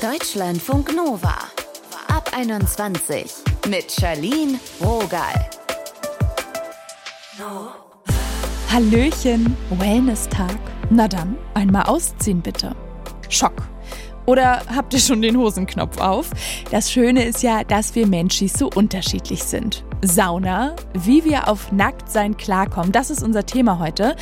Deutschlandfunk 0.00 0.94
Nova. 0.94 1.34
Ab 2.06 2.30
21 2.32 3.32
mit 3.68 3.90
Charlene 3.90 4.60
Rogal. 4.80 5.50
Hallöchen, 8.70 9.56
Wellness-Tag. 9.70 10.56
Na 10.90 11.08
dann, 11.08 11.36
einmal 11.54 11.86
ausziehen 11.86 12.40
bitte. 12.40 12.76
Schock. 13.28 13.54
Oder 14.28 14.60
habt 14.76 14.92
ihr 14.92 15.00
schon 15.00 15.22
den 15.22 15.38
Hosenknopf 15.38 15.98
auf? 16.02 16.28
Das 16.70 16.92
Schöne 16.92 17.24
ist 17.24 17.42
ja, 17.42 17.64
dass 17.64 17.94
wir 17.94 18.06
Menschis 18.06 18.52
so 18.52 18.68
unterschiedlich 18.68 19.42
sind. 19.42 19.84
Sauna, 20.02 20.76
wie 20.92 21.24
wir 21.24 21.48
auf 21.48 21.72
Nacktsein 21.72 22.36
klarkommen, 22.36 22.92
das 22.92 23.08
ist 23.08 23.22
unser 23.22 23.46
Thema 23.46 23.78
heute. 23.78 24.16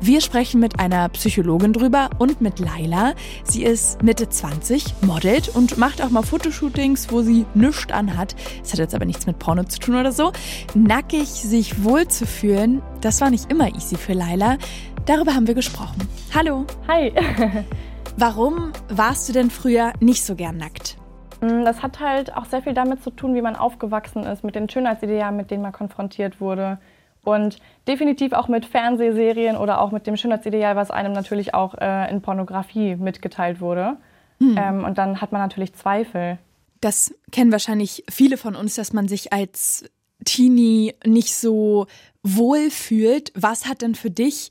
Wir 0.00 0.20
sprechen 0.20 0.58
mit 0.58 0.80
einer 0.80 1.08
Psychologin 1.10 1.72
drüber 1.72 2.10
und 2.18 2.40
mit 2.40 2.58
Laila. 2.58 3.14
Sie 3.44 3.62
ist 3.62 4.02
Mitte 4.02 4.28
20, 4.28 4.94
modelt 5.02 5.54
und 5.54 5.78
macht 5.78 6.02
auch 6.02 6.10
mal 6.10 6.24
Fotoshootings, 6.24 7.12
wo 7.12 7.22
sie 7.22 7.46
nichts 7.54 7.92
anhat. 7.92 8.34
Das 8.62 8.72
hat 8.72 8.80
jetzt 8.80 8.96
aber 8.96 9.04
nichts 9.04 9.26
mit 9.26 9.38
Porno 9.38 9.62
zu 9.62 9.78
tun 9.78 9.94
oder 9.94 10.10
so. 10.10 10.32
Nackig 10.74 11.28
sich 11.28 11.84
wohlzufühlen, 11.84 12.82
das 13.00 13.20
war 13.20 13.30
nicht 13.30 13.48
immer 13.48 13.72
easy 13.72 13.94
für 13.94 14.14
Laila. 14.14 14.58
Darüber 15.06 15.36
haben 15.36 15.46
wir 15.46 15.54
gesprochen. 15.54 16.08
Hallo. 16.34 16.66
Hi. 16.88 17.12
Warum 18.16 18.72
warst 18.88 19.28
du 19.28 19.32
denn 19.32 19.50
früher 19.50 19.92
nicht 20.00 20.24
so 20.24 20.36
gern 20.36 20.56
nackt? 20.56 20.96
Mm, 21.40 21.64
das 21.64 21.82
hat 21.82 21.98
halt 21.98 22.36
auch 22.36 22.44
sehr 22.44 22.62
viel 22.62 22.74
damit 22.74 23.02
zu 23.02 23.10
tun, 23.10 23.34
wie 23.34 23.42
man 23.42 23.56
aufgewachsen 23.56 24.24
ist, 24.24 24.44
mit 24.44 24.54
den 24.54 24.68
Schönheitsidealen, 24.68 25.36
mit 25.36 25.50
denen 25.50 25.62
man 25.62 25.72
konfrontiert 25.72 26.40
wurde. 26.40 26.78
Und 27.24 27.58
definitiv 27.86 28.32
auch 28.32 28.48
mit 28.48 28.66
Fernsehserien 28.66 29.56
oder 29.56 29.80
auch 29.80 29.92
mit 29.92 30.06
dem 30.06 30.16
Schönheitsideal, 30.16 30.76
was 30.76 30.90
einem 30.90 31.12
natürlich 31.12 31.54
auch 31.54 31.74
äh, 31.74 32.10
in 32.10 32.20
Pornografie 32.20 32.96
mitgeteilt 32.96 33.60
wurde. 33.60 33.96
Hm. 34.40 34.56
Ähm, 34.58 34.84
und 34.84 34.98
dann 34.98 35.20
hat 35.20 35.32
man 35.32 35.40
natürlich 35.40 35.74
Zweifel. 35.74 36.38
Das 36.80 37.14
kennen 37.30 37.52
wahrscheinlich 37.52 38.04
viele 38.10 38.36
von 38.36 38.56
uns, 38.56 38.74
dass 38.74 38.92
man 38.92 39.06
sich 39.06 39.32
als 39.32 39.88
Teenie 40.24 40.94
nicht 41.06 41.34
so 41.34 41.86
wohl 42.22 42.70
fühlt. 42.70 43.32
Was 43.36 43.66
hat 43.66 43.82
denn 43.82 43.94
für 43.94 44.10
dich 44.10 44.50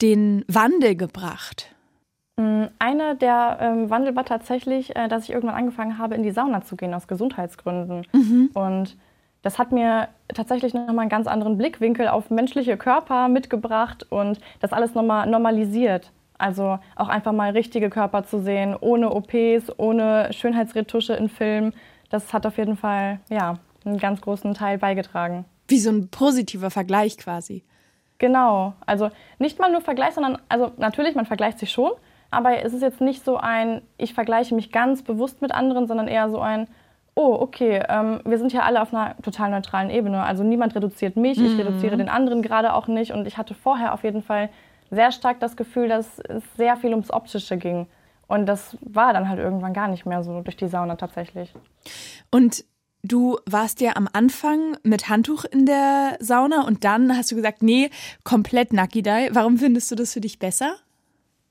den 0.00 0.44
Wandel 0.46 0.96
gebracht? 0.96 1.73
Mm, 2.36 2.64
einer 2.78 3.14
der 3.14 3.58
ähm, 3.60 3.90
Wandel 3.90 4.16
war 4.16 4.24
tatsächlich, 4.24 4.96
äh, 4.96 5.08
dass 5.08 5.24
ich 5.24 5.30
irgendwann 5.30 5.56
angefangen 5.56 5.98
habe, 5.98 6.14
in 6.14 6.22
die 6.22 6.32
Sauna 6.32 6.62
zu 6.62 6.76
gehen 6.76 6.94
aus 6.94 7.06
Gesundheitsgründen. 7.06 8.06
Mhm. 8.12 8.50
Und 8.54 8.96
das 9.42 9.58
hat 9.58 9.72
mir 9.72 10.08
tatsächlich 10.28 10.74
nochmal 10.74 11.00
einen 11.00 11.10
ganz 11.10 11.26
anderen 11.26 11.58
Blickwinkel 11.58 12.08
auf 12.08 12.30
menschliche 12.30 12.76
Körper 12.76 13.28
mitgebracht 13.28 14.06
und 14.10 14.40
das 14.60 14.72
alles 14.72 14.94
nochmal 14.94 15.28
normalisiert. 15.28 16.10
Also 16.38 16.78
auch 16.96 17.08
einfach 17.08 17.32
mal 17.32 17.50
richtige 17.52 17.90
Körper 17.90 18.24
zu 18.24 18.40
sehen, 18.40 18.74
ohne 18.80 19.12
OPs, 19.12 19.70
ohne 19.76 20.32
Schönheitsretusche 20.32 21.12
in 21.12 21.28
Filmen. 21.28 21.74
Das 22.10 22.32
hat 22.32 22.46
auf 22.46 22.58
jeden 22.58 22.76
Fall 22.76 23.20
ja, 23.28 23.58
einen 23.84 23.98
ganz 23.98 24.20
großen 24.20 24.54
Teil 24.54 24.78
beigetragen. 24.78 25.44
Wie 25.68 25.78
so 25.78 25.90
ein 25.90 26.08
positiver 26.08 26.70
Vergleich 26.70 27.16
quasi. 27.18 27.62
Genau. 28.18 28.74
Also 28.86 29.10
nicht 29.38 29.58
mal 29.58 29.70
nur 29.70 29.80
Vergleich, 29.80 30.14
sondern 30.14 30.38
also 30.48 30.72
natürlich, 30.78 31.14
man 31.14 31.26
vergleicht 31.26 31.58
sich 31.58 31.70
schon, 31.70 31.92
aber 32.34 32.62
es 32.62 32.72
ist 32.72 32.82
jetzt 32.82 33.00
nicht 33.00 33.24
so 33.24 33.36
ein, 33.36 33.82
ich 33.96 34.14
vergleiche 34.14 34.54
mich 34.54 34.72
ganz 34.72 35.02
bewusst 35.02 35.42
mit 35.42 35.52
anderen, 35.52 35.86
sondern 35.86 36.08
eher 36.08 36.28
so 36.30 36.40
ein, 36.40 36.68
oh, 37.14 37.36
okay, 37.40 37.82
ähm, 37.88 38.20
wir 38.24 38.38
sind 38.38 38.52
ja 38.52 38.62
alle 38.62 38.82
auf 38.82 38.92
einer 38.92 39.16
total 39.22 39.50
neutralen 39.50 39.90
Ebene. 39.90 40.22
Also 40.22 40.42
niemand 40.42 40.74
reduziert 40.74 41.16
mich, 41.16 41.38
mhm. 41.38 41.46
ich 41.46 41.58
reduziere 41.58 41.96
den 41.96 42.08
anderen 42.08 42.42
gerade 42.42 42.74
auch 42.74 42.88
nicht. 42.88 43.12
Und 43.12 43.26
ich 43.26 43.38
hatte 43.38 43.54
vorher 43.54 43.94
auf 43.94 44.04
jeden 44.04 44.22
Fall 44.22 44.50
sehr 44.90 45.12
stark 45.12 45.40
das 45.40 45.56
Gefühl, 45.56 45.88
dass 45.88 46.18
es 46.18 46.42
sehr 46.56 46.76
viel 46.76 46.90
ums 46.90 47.10
Optische 47.10 47.56
ging. 47.56 47.86
Und 48.26 48.46
das 48.46 48.76
war 48.80 49.12
dann 49.12 49.28
halt 49.28 49.38
irgendwann 49.38 49.74
gar 49.74 49.88
nicht 49.88 50.06
mehr 50.06 50.22
so 50.22 50.40
durch 50.40 50.56
die 50.56 50.68
Sauna 50.68 50.96
tatsächlich. 50.96 51.52
Und 52.30 52.64
du 53.02 53.38
warst 53.46 53.80
ja 53.80 53.96
am 53.96 54.08
Anfang 54.12 54.76
mit 54.82 55.08
Handtuch 55.08 55.44
in 55.44 55.66
der 55.66 56.16
Sauna 56.20 56.66
und 56.66 56.84
dann 56.84 57.16
hast 57.16 57.30
du 57.30 57.36
gesagt, 57.36 57.62
nee, 57.62 57.90
komplett 58.24 58.72
Nakidai. 58.72 59.28
Warum 59.32 59.58
findest 59.58 59.90
du 59.90 59.94
das 59.94 60.14
für 60.14 60.20
dich 60.20 60.38
besser? 60.38 60.76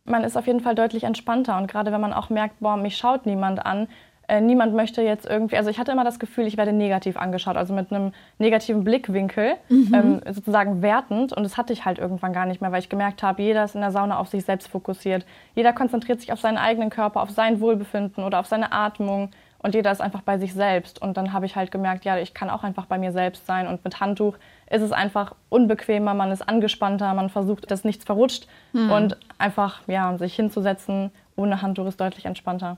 Man 0.06 0.24
ist 0.24 0.38
auf 0.38 0.48
jeden 0.48 0.60
Fall 0.60 0.76
deutlich 0.76 1.04
entspannter. 1.04 1.58
Und 1.58 1.68
gerade 1.68 1.92
wenn 1.92 2.02
man 2.02 2.14
auch 2.14 2.30
merkt, 2.30 2.60
boah, 2.60 2.78
mich 2.78 2.98
schaut 2.98 3.26
niemand 3.26 3.66
an, 3.66 3.88
äh, 4.28 4.40
niemand 4.40 4.74
möchte 4.74 5.02
jetzt 5.02 5.26
irgendwie, 5.26 5.58
also 5.58 5.70
ich 5.70 5.80
hatte 5.80 5.92
immer 5.92 6.06
das 6.06 6.18
Gefühl, 6.18 6.48
ich 6.48 6.56
werde 6.56 6.72
negativ 6.72 7.18
angeschaut, 7.18 7.58
also 7.58 7.74
mit 7.74 7.92
einem 7.92 8.14
negativen 8.38 8.84
Blickwinkel, 8.84 9.56
mhm. 9.68 9.94
ähm, 9.94 10.22
sozusagen 10.34 10.82
wertend. 10.82 11.34
Und 11.34 11.44
das 11.44 11.58
hatte 11.58 11.74
ich 11.74 11.84
halt 11.86 12.00
irgendwann 12.00 12.32
gar 12.34 12.46
nicht 12.46 12.62
mehr, 12.62 12.72
weil 12.72 12.80
ich 12.80 12.90
gemerkt 12.90 13.22
habe, 13.22 13.42
jeder 13.42 13.66
ist 13.66 13.76
in 13.76 13.82
der 13.82 13.92
Sauna 13.92 14.18
auf 14.18 14.30
sich 14.30 14.46
selbst 14.46 14.68
fokussiert. 14.68 15.26
Jeder 15.56 15.74
konzentriert 15.74 16.22
sich 16.22 16.32
auf 16.32 16.40
seinen 16.40 16.58
eigenen 16.58 16.90
Körper, 16.90 17.22
auf 17.22 17.32
sein 17.32 17.60
Wohlbefinden 17.60 18.24
oder 18.24 18.40
auf 18.40 18.48
seine 18.48 18.72
Atmung. 18.72 19.30
Und 19.60 19.76
jeder 19.76 19.92
ist 19.92 20.02
einfach 20.02 20.22
bei 20.22 20.38
sich 20.38 20.54
selbst. 20.54 21.02
Und 21.02 21.16
dann 21.18 21.34
habe 21.34 21.46
ich 21.46 21.56
halt 21.56 21.72
gemerkt, 21.72 22.06
ja, 22.06 22.18
ich 22.18 22.34
kann 22.34 22.50
auch 22.50 22.64
einfach 22.64 22.86
bei 22.86 22.98
mir 22.98 23.12
selbst 23.12 23.46
sein. 23.46 23.68
Und 23.68 23.84
mit 23.84 24.00
Handtuch 24.00 24.38
ist 24.70 24.82
es 24.82 24.92
einfach 24.92 25.36
unbequemer, 25.50 26.14
man 26.14 26.32
ist 26.32 26.42
angespannter, 26.42 27.14
man 27.14 27.30
versucht, 27.30 27.70
dass 27.70 27.84
nichts 27.84 28.06
verrutscht. 28.06 28.48
Mhm. 28.74 28.92
Und 28.92 29.18
einfach, 29.38 29.82
ja, 29.88 30.18
sich 30.18 30.36
hinzusetzen 30.36 31.12
ohne 31.36 31.62
Handtuch 31.62 31.88
ist 31.88 32.00
deutlich 32.00 32.26
entspannter. 32.26 32.78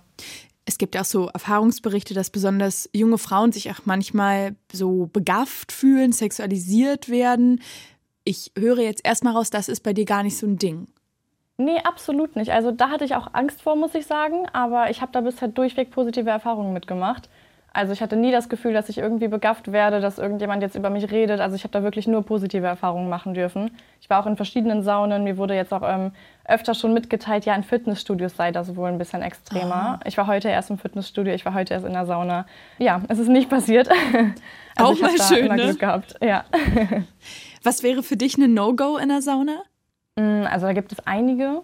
Es 0.65 0.77
gibt 0.77 0.97
auch 0.97 1.05
so 1.05 1.27
Erfahrungsberichte, 1.27 2.13
dass 2.13 2.31
besonders 2.31 2.89
junge 2.93 3.19
Frauen 3.19 3.51
sich 3.51 3.69
auch 3.69 3.85
manchmal 3.85 4.55
so 4.71 5.07
begafft 5.13 5.71
fühlen, 5.71 6.11
sexualisiert 6.11 7.09
werden. 7.09 7.61
Ich 8.23 8.51
höre 8.57 8.79
jetzt 8.79 9.05
erstmal 9.05 9.33
raus, 9.33 9.51
das 9.51 9.69
ist 9.69 9.83
bei 9.83 9.93
dir 9.93 10.05
gar 10.05 10.23
nicht 10.23 10.37
so 10.37 10.47
ein 10.47 10.57
Ding. 10.57 10.87
Nee, 11.57 11.79
absolut 11.83 12.35
nicht. 12.35 12.51
Also 12.51 12.71
da 12.71 12.89
hatte 12.89 13.05
ich 13.05 13.15
auch 13.15 13.29
Angst 13.33 13.61
vor, 13.61 13.75
muss 13.75 13.95
ich 13.95 14.07
sagen. 14.07 14.47
Aber 14.51 14.89
ich 14.89 15.01
habe 15.01 15.11
da 15.11 15.21
bisher 15.21 15.47
durchweg 15.47 15.91
positive 15.91 16.29
Erfahrungen 16.29 16.73
mitgemacht. 16.73 17.29
Also 17.75 17.91
ich 17.91 18.01
hatte 18.01 18.15
nie 18.15 18.31
das 18.31 18.47
Gefühl, 18.47 18.71
dass 18.71 18.87
ich 18.87 18.99
irgendwie 18.99 19.27
begafft 19.27 19.73
werde, 19.73 19.99
dass 19.99 20.17
irgendjemand 20.17 20.61
jetzt 20.61 20.75
über 20.75 20.89
mich 20.89 21.11
redet. 21.11 21.41
Also 21.41 21.57
ich 21.57 21.63
habe 21.65 21.73
da 21.73 21.83
wirklich 21.83 22.07
nur 22.07 22.23
positive 22.23 22.65
Erfahrungen 22.65 23.09
machen 23.09 23.33
dürfen. 23.33 23.69
Ich 23.99 24.09
war 24.09 24.23
auch 24.23 24.27
in 24.27 24.37
verschiedenen 24.37 24.81
Saunen. 24.81 25.25
Mir 25.25 25.35
wurde 25.35 25.55
jetzt 25.55 25.73
auch 25.73 25.81
ähm, 25.83 26.13
öfter 26.45 26.73
schon 26.73 26.93
mitgeteilt, 26.93 27.43
ja, 27.43 27.53
in 27.53 27.63
Fitnessstudios 27.63 28.37
sei 28.37 28.53
das 28.53 28.77
wohl 28.77 28.87
ein 28.87 28.97
bisschen 28.97 29.21
extremer. 29.21 29.99
Oh. 29.99 30.07
Ich 30.07 30.17
war 30.17 30.25
heute 30.25 30.47
erst 30.47 30.69
im 30.69 30.77
Fitnessstudio, 30.77 31.33
ich 31.33 31.43
war 31.43 31.53
heute 31.53 31.73
erst 31.73 31.85
in 31.85 31.91
der 31.91 32.05
Sauna. 32.05 32.45
Ja, 32.77 33.01
es 33.09 33.19
ist 33.19 33.27
nicht 33.27 33.49
passiert. 33.49 33.89
also 34.77 34.93
auch 34.93 34.99
mal 35.01 35.21
schön, 35.21 35.47
immer 35.47 35.57
ne? 35.57 35.63
Glück 35.63 35.79
gehabt. 35.79 36.15
Ja. 36.21 36.45
Was 37.63 37.83
wäre 37.83 38.03
für 38.03 38.15
dich 38.15 38.37
eine 38.37 38.47
No-Go 38.47 38.95
in 38.95 39.09
der 39.09 39.21
Sauna? 39.21 39.63
Mm, 40.15 40.45
also 40.49 40.65
da 40.65 40.71
gibt 40.71 40.93
es 40.93 41.05
einige. 41.05 41.61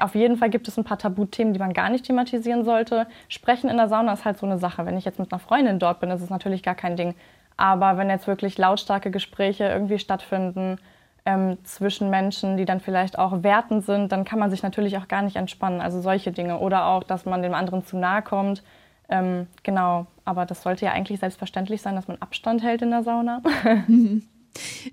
Auf 0.00 0.14
jeden 0.14 0.36
Fall 0.36 0.50
gibt 0.50 0.68
es 0.68 0.76
ein 0.76 0.84
paar 0.84 0.98
Tabuthemen, 0.98 1.52
die 1.52 1.58
man 1.58 1.72
gar 1.72 1.90
nicht 1.90 2.04
thematisieren 2.04 2.64
sollte. 2.64 3.06
Sprechen 3.28 3.70
in 3.70 3.76
der 3.76 3.88
Sauna 3.88 4.12
ist 4.12 4.24
halt 4.24 4.38
so 4.38 4.46
eine 4.46 4.58
Sache. 4.58 4.86
Wenn 4.86 4.96
ich 4.96 5.04
jetzt 5.04 5.18
mit 5.18 5.32
einer 5.32 5.38
Freundin 5.38 5.78
dort 5.78 6.00
bin, 6.00 6.10
ist 6.10 6.22
es 6.22 6.30
natürlich 6.30 6.62
gar 6.62 6.74
kein 6.74 6.96
Ding. 6.96 7.14
Aber 7.56 7.96
wenn 7.96 8.08
jetzt 8.08 8.26
wirklich 8.26 8.56
lautstarke 8.58 9.10
Gespräche 9.10 9.64
irgendwie 9.64 9.98
stattfinden 9.98 10.78
ähm, 11.26 11.58
zwischen 11.64 12.10
Menschen, 12.10 12.56
die 12.56 12.64
dann 12.64 12.80
vielleicht 12.80 13.18
auch 13.18 13.42
wertend 13.42 13.84
sind, 13.84 14.12
dann 14.12 14.24
kann 14.24 14.38
man 14.38 14.50
sich 14.50 14.62
natürlich 14.62 14.96
auch 14.96 15.08
gar 15.08 15.22
nicht 15.22 15.36
entspannen. 15.36 15.80
Also 15.80 16.00
solche 16.00 16.32
Dinge. 16.32 16.58
Oder 16.58 16.86
auch, 16.86 17.04
dass 17.04 17.26
man 17.26 17.42
dem 17.42 17.54
anderen 17.54 17.84
zu 17.84 17.96
nahe 17.96 18.22
kommt. 18.22 18.62
Ähm, 19.08 19.46
genau, 19.62 20.06
aber 20.24 20.46
das 20.46 20.62
sollte 20.62 20.84
ja 20.84 20.92
eigentlich 20.92 21.20
selbstverständlich 21.20 21.82
sein, 21.82 21.96
dass 21.96 22.08
man 22.08 22.18
Abstand 22.20 22.62
hält 22.62 22.82
in 22.82 22.90
der 22.90 23.02
Sauna. 23.02 23.42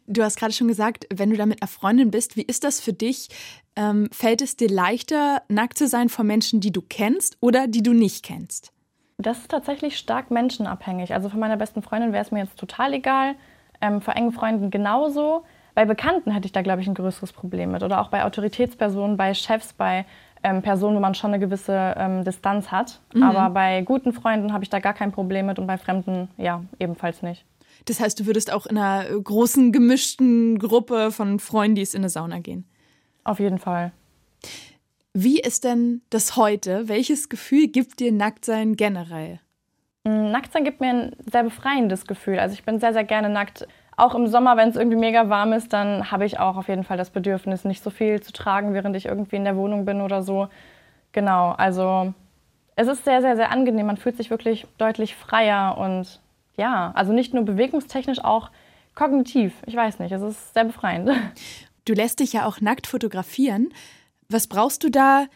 Du 0.08 0.24
hast 0.24 0.38
gerade 0.38 0.54
schon 0.54 0.68
gesagt, 0.68 1.08
wenn 1.14 1.30
du 1.30 1.38
da 1.38 1.46
mit 1.46 1.62
einer 1.62 1.68
Freundin 1.68 2.12
bist, 2.12 2.36
wie 2.36 2.44
ist 2.44 2.64
das 2.64 2.80
für 2.80 2.94
dich? 2.94 3.30
Ähm, 3.76 4.10
fällt 4.12 4.42
es 4.42 4.56
dir 4.56 4.70
leichter, 4.70 5.42
nackt 5.50 5.78
zu 5.78 5.88
sein 5.88 6.10
vor 6.10 6.26
Menschen, 6.26 6.60
die 6.60 6.72
du 6.72 6.82
kennst 6.82 7.38
oder 7.42 7.68
die 7.68 7.84
du 7.84 7.94
nicht 7.94 8.24
kennst? 8.24 8.72
Das 9.18 9.40
ist 9.40 9.52
tatsächlich 9.52 9.98
stark 9.98 10.30
menschenabhängig. 10.30 11.14
Also 11.14 11.30
von 11.30 11.40
meiner 11.40 11.58
besten 11.58 11.82
Freundin 11.82 12.14
wäre 12.14 12.24
es 12.24 12.32
mir 12.32 12.40
jetzt 12.40 12.58
total 12.58 12.94
egal. 12.94 13.36
Ähm, 13.82 14.02
vor 14.02 14.16
engen 14.16 14.32
Freunden 14.32 14.70
genauso. 14.70 15.44
Bei 15.74 15.86
Bekannten 15.86 16.32
hätte 16.32 16.46
ich 16.46 16.52
da, 16.52 16.62
glaube 16.62 16.82
ich, 16.82 16.88
ein 16.88 16.96
größeres 16.96 17.34
Problem 17.34 17.72
mit. 17.72 17.84
Oder 17.84 18.02
auch 18.02 18.10
bei 18.10 18.26
Autoritätspersonen, 18.26 19.18
bei 19.18 19.34
Chefs, 19.34 19.74
bei 19.74 20.06
ähm, 20.44 20.62
Personen, 20.62 20.96
wo 20.96 21.00
man 21.00 21.16
schon 21.16 21.32
eine 21.32 21.40
gewisse 21.40 21.96
ähm, 21.98 22.24
Distanz 22.24 22.72
hat. 22.72 23.00
Mhm. 23.14 23.24
Aber 23.24 23.50
bei 23.52 23.82
guten 23.82 24.14
Freunden 24.14 24.54
habe 24.54 24.64
ich 24.64 24.70
da 24.70 24.80
gar 24.80 24.94
kein 24.94 25.12
Problem 25.12 25.46
mit 25.46 25.60
und 25.60 25.68
bei 25.68 25.78
Fremden 25.78 26.30
ja 26.38 26.64
ebenfalls 26.80 27.22
nicht. 27.22 27.46
Das 27.86 28.00
heißt, 28.00 28.20
du 28.20 28.26
würdest 28.26 28.52
auch 28.52 28.66
in 28.66 28.78
einer 28.78 29.06
großen, 29.06 29.72
gemischten 29.72 30.60
Gruppe 30.60 31.12
von 31.12 31.40
Freundis 31.40 31.94
in 31.94 32.02
eine 32.02 32.10
Sauna 32.10 32.40
gehen? 32.40 32.66
Auf 33.24 33.40
jeden 33.40 33.60
Fall. 33.60 33.92
Wie 35.14 35.40
ist 35.40 35.64
denn 35.64 36.02
das 36.10 36.36
heute? 36.36 36.88
Welches 36.88 37.30
Gefühl 37.30 37.68
gibt 37.68 38.00
dir 38.00 38.12
Nacktsein 38.12 38.76
generell? 38.76 39.40
Mm, 40.04 40.32
Nacktsein 40.32 40.64
gibt 40.64 40.80
mir 40.80 40.90
ein 40.90 41.16
sehr 41.30 41.44
befreiendes 41.44 42.06
Gefühl. 42.06 42.40
Also 42.40 42.54
ich 42.54 42.64
bin 42.64 42.80
sehr, 42.80 42.94
sehr 42.94 43.04
gerne 43.04 43.30
nackt. 43.30 43.68
Auch 43.96 44.14
im 44.14 44.28
Sommer, 44.28 44.58
wenn 44.58 44.70
es 44.70 44.76
irgendwie 44.76 44.98
mega 44.98 45.28
warm 45.28 45.54
ist, 45.54 45.74
dann 45.74 46.12
habe 46.12 46.26
ich 46.26 46.40
auch 46.40 46.56
auf 46.56 46.68
jeden 46.68 46.84
Fall 46.84 46.98
das 46.98 47.10
Bedürfnis, 47.10 47.66
nicht 47.66 47.82
so 47.82 47.90
viel 47.90 48.22
zu 48.22 48.32
tragen, 48.32 48.74
während 48.76 48.96
ich 48.96 49.08
irgendwie 49.08 49.38
in 49.38 49.44
der 49.44 49.58
Wohnung 49.58 49.86
bin 49.86 50.02
oder 50.02 50.22
so. 50.22 50.50
Genau, 51.14 51.52
also 51.54 52.14
es 52.76 52.88
ist 52.88 53.04
sehr, 53.04 53.22
sehr, 53.22 53.36
sehr 53.36 53.52
angenehm. 53.52 53.88
Man 53.88 53.98
fühlt 53.98 54.18
sich 54.18 54.30
wirklich 54.30 54.68
deutlich 54.78 55.16
freier 55.16 55.78
und 55.80 56.22
ja, 56.58 56.92
also 56.96 57.14
nicht 57.14 57.34
nur 57.34 57.46
bewegungstechnisch, 57.46 58.24
auch 58.24 58.52
kognitiv. 58.96 59.54
Ich 59.66 59.76
weiß 59.76 60.00
nicht, 60.00 60.12
es 60.12 60.22
ist 60.22 60.54
sehr 60.54 60.66
befreiend. 60.66 61.10
Du 61.86 61.94
lässt 61.94 62.20
dich 62.20 62.34
ja 62.34 62.46
auch 62.46 62.60
nackt 62.60 62.86
fotografieren. 62.86 63.70
Was 64.28 64.48
brauchst 64.48 64.84
du 64.84 64.90
da, 64.90 65.28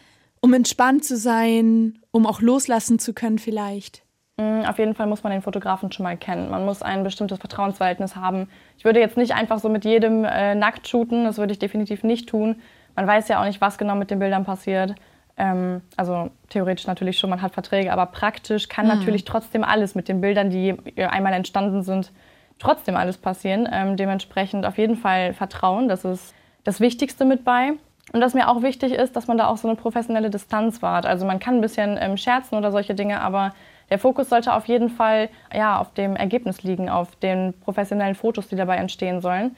Um 0.42 0.52
entspannt 0.52 1.04
zu 1.04 1.16
sein, 1.16 2.00
um 2.10 2.26
auch 2.26 2.42
loslassen 2.42 2.98
zu 2.98 3.14
können 3.14 3.38
vielleicht? 3.38 4.02
Mm, 4.36 4.62
auf 4.66 4.78
jeden 4.78 4.94
Fall 4.94 5.06
muss 5.06 5.22
man 5.22 5.32
den 5.32 5.40
Fotografen 5.40 5.92
schon 5.92 6.04
mal 6.04 6.16
kennen. 6.16 6.50
Man 6.50 6.64
muss 6.64 6.82
ein 6.82 7.04
bestimmtes 7.04 7.38
Vertrauensverhältnis 7.38 8.16
haben. 8.16 8.48
Ich 8.76 8.84
würde 8.84 9.00
jetzt 9.00 9.16
nicht 9.16 9.34
einfach 9.34 9.60
so 9.60 9.68
mit 9.68 9.84
jedem 9.84 10.24
äh, 10.24 10.54
nackt 10.54 10.88
shooten, 10.88 11.24
das 11.24 11.38
würde 11.38 11.52
ich 11.52 11.58
definitiv 11.58 12.02
nicht 12.02 12.28
tun. 12.28 12.60
Man 12.96 13.06
weiß 13.06 13.28
ja 13.28 13.40
auch 13.40 13.46
nicht, 13.46 13.60
was 13.60 13.78
genau 13.78 13.94
mit 13.94 14.10
den 14.10 14.18
Bildern 14.18 14.44
passiert. 14.44 14.94
Ähm, 15.36 15.80
also 15.96 16.30
theoretisch 16.50 16.86
natürlich 16.86 17.18
schon, 17.18 17.30
man 17.30 17.42
hat 17.42 17.54
Verträge, 17.54 17.92
aber 17.92 18.06
praktisch 18.06 18.68
kann 18.68 18.86
mhm. 18.86 18.98
natürlich 18.98 19.24
trotzdem 19.24 19.64
alles 19.64 19.94
mit 19.94 20.08
den 20.08 20.20
Bildern, 20.20 20.50
die 20.50 20.76
einmal 20.96 21.32
entstanden 21.32 21.82
sind, 21.82 22.12
trotzdem 22.58 22.96
alles 22.96 23.18
passieren. 23.18 23.68
Ähm, 23.70 23.96
dementsprechend 23.96 24.66
auf 24.66 24.78
jeden 24.78 24.96
Fall 24.96 25.34
Vertrauen, 25.34 25.88
das 25.88 26.04
ist 26.04 26.34
das 26.64 26.80
Wichtigste 26.80 27.24
mit 27.24 27.44
bei. 27.44 27.72
Und 28.12 28.20
was 28.20 28.34
mir 28.34 28.48
auch 28.48 28.62
wichtig 28.62 28.92
ist, 28.92 29.16
dass 29.16 29.26
man 29.26 29.38
da 29.38 29.46
auch 29.48 29.56
so 29.56 29.68
eine 29.68 29.76
professionelle 29.76 30.28
Distanz 30.28 30.82
wahrt. 30.82 31.06
Also 31.06 31.24
man 31.24 31.38
kann 31.38 31.56
ein 31.56 31.60
bisschen 31.60 31.96
ähm, 32.00 32.16
scherzen 32.16 32.58
oder 32.58 32.72
solche 32.72 32.94
Dinge, 32.94 33.20
aber 33.20 33.54
der 33.90 33.98
Fokus 33.98 34.28
sollte 34.28 34.54
auf 34.54 34.66
jeden 34.66 34.88
Fall 34.88 35.28
ja, 35.54 35.78
auf 35.78 35.92
dem 35.94 36.16
Ergebnis 36.16 36.62
liegen, 36.62 36.88
auf 36.88 37.14
den 37.16 37.54
professionellen 37.60 38.14
Fotos, 38.14 38.48
die 38.48 38.56
dabei 38.56 38.76
entstehen 38.76 39.20
sollen. 39.20 39.56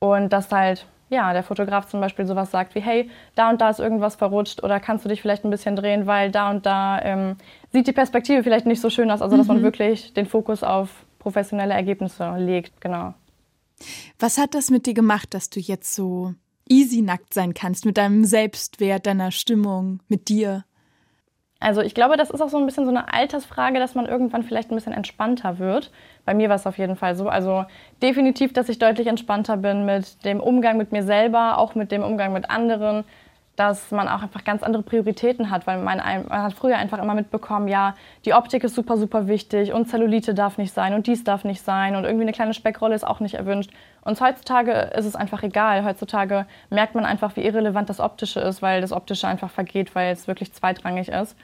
Und 0.00 0.32
dass 0.32 0.50
halt 0.50 0.86
ja, 1.10 1.32
der 1.32 1.42
Fotograf 1.42 1.86
zum 1.86 2.00
Beispiel 2.00 2.26
sowas 2.26 2.50
sagt 2.50 2.74
wie, 2.74 2.80
hey, 2.80 3.10
da 3.34 3.50
und 3.50 3.60
da 3.60 3.70
ist 3.70 3.80
irgendwas 3.80 4.16
verrutscht 4.16 4.62
oder 4.62 4.80
kannst 4.80 5.04
du 5.04 5.08
dich 5.08 5.22
vielleicht 5.22 5.44
ein 5.44 5.50
bisschen 5.50 5.76
drehen, 5.76 6.06
weil 6.06 6.30
da 6.30 6.50
und 6.50 6.66
da 6.66 7.00
ähm, 7.02 7.36
sieht 7.72 7.86
die 7.86 7.92
Perspektive 7.92 8.42
vielleicht 8.42 8.66
nicht 8.66 8.80
so 8.80 8.90
schön 8.90 9.10
aus. 9.10 9.22
Also, 9.22 9.36
dass 9.36 9.46
mhm. 9.46 9.54
man 9.54 9.62
wirklich 9.62 10.12
den 10.14 10.26
Fokus 10.26 10.62
auf 10.62 10.90
professionelle 11.18 11.74
Ergebnisse 11.74 12.36
legt, 12.36 12.80
genau. 12.80 13.14
Was 14.18 14.38
hat 14.38 14.54
das 14.54 14.70
mit 14.70 14.86
dir 14.86 14.94
gemacht, 14.94 15.34
dass 15.34 15.50
du 15.50 15.60
jetzt 15.60 15.94
so 15.94 16.34
easy 16.68 17.00
nackt 17.00 17.32
sein 17.32 17.54
kannst, 17.54 17.86
mit 17.86 17.96
deinem 17.96 18.24
Selbstwert, 18.24 19.06
deiner 19.06 19.30
Stimmung, 19.30 20.00
mit 20.08 20.28
dir? 20.28 20.64
Also 21.60 21.80
ich 21.80 21.94
glaube, 21.94 22.16
das 22.16 22.30
ist 22.30 22.40
auch 22.40 22.48
so 22.50 22.56
ein 22.56 22.66
bisschen 22.66 22.84
so 22.84 22.90
eine 22.90 23.12
Altersfrage, 23.12 23.80
dass 23.80 23.96
man 23.96 24.06
irgendwann 24.06 24.44
vielleicht 24.44 24.70
ein 24.70 24.76
bisschen 24.76 24.92
entspannter 24.92 25.58
wird. 25.58 25.90
Bei 26.24 26.32
mir 26.32 26.48
war 26.48 26.56
es 26.56 26.66
auf 26.68 26.78
jeden 26.78 26.94
Fall 26.94 27.16
so. 27.16 27.28
Also 27.28 27.64
definitiv, 28.00 28.52
dass 28.52 28.68
ich 28.68 28.78
deutlich 28.78 29.08
entspannter 29.08 29.56
bin 29.56 29.84
mit 29.84 30.24
dem 30.24 30.38
Umgang 30.40 30.76
mit 30.76 30.92
mir 30.92 31.02
selber, 31.02 31.58
auch 31.58 31.74
mit 31.74 31.90
dem 31.90 32.04
Umgang 32.04 32.32
mit 32.32 32.48
anderen 32.48 33.04
dass 33.58 33.90
man 33.90 34.06
auch 34.06 34.22
einfach 34.22 34.44
ganz 34.44 34.62
andere 34.62 34.84
Prioritäten 34.84 35.50
hat, 35.50 35.66
weil 35.66 35.82
man, 35.82 35.98
man, 35.98 36.42
hat 36.42 36.52
früher 36.52 36.76
einfach 36.76 36.98
immer 37.02 37.14
mitbekommen, 37.14 37.66
ja, 37.66 37.96
die 38.24 38.32
Optik 38.32 38.62
ist 38.62 38.76
super, 38.76 38.96
super 38.96 39.26
wichtig 39.26 39.72
und 39.72 39.88
Zellulite 39.88 40.32
darf 40.32 40.58
nicht 40.58 40.72
sein 40.72 40.94
und 40.94 41.08
dies 41.08 41.24
darf 41.24 41.42
nicht 41.42 41.62
sein 41.62 41.96
und 41.96 42.04
irgendwie 42.04 42.22
eine 42.22 42.32
kleine 42.32 42.54
Speckrolle 42.54 42.94
ist 42.94 43.04
auch 43.04 43.18
nicht 43.18 43.34
erwünscht. 43.34 43.72
Und 44.02 44.20
heutzutage 44.20 44.72
ist 44.96 45.06
es 45.06 45.16
einfach 45.16 45.42
egal. 45.42 45.84
Heutzutage 45.84 46.46
merkt 46.70 46.94
man 46.94 47.04
einfach, 47.04 47.34
wie 47.34 47.44
irrelevant 47.44 47.90
das 47.90 47.98
Optische 47.98 48.40
ist, 48.40 48.62
weil 48.62 48.80
das 48.80 48.92
Optische 48.92 49.26
einfach 49.26 49.50
vergeht, 49.50 49.94
weil 49.96 50.12
es 50.12 50.28
wirklich 50.28 50.52
zweitrangig 50.52 51.08
ist. 51.08 51.36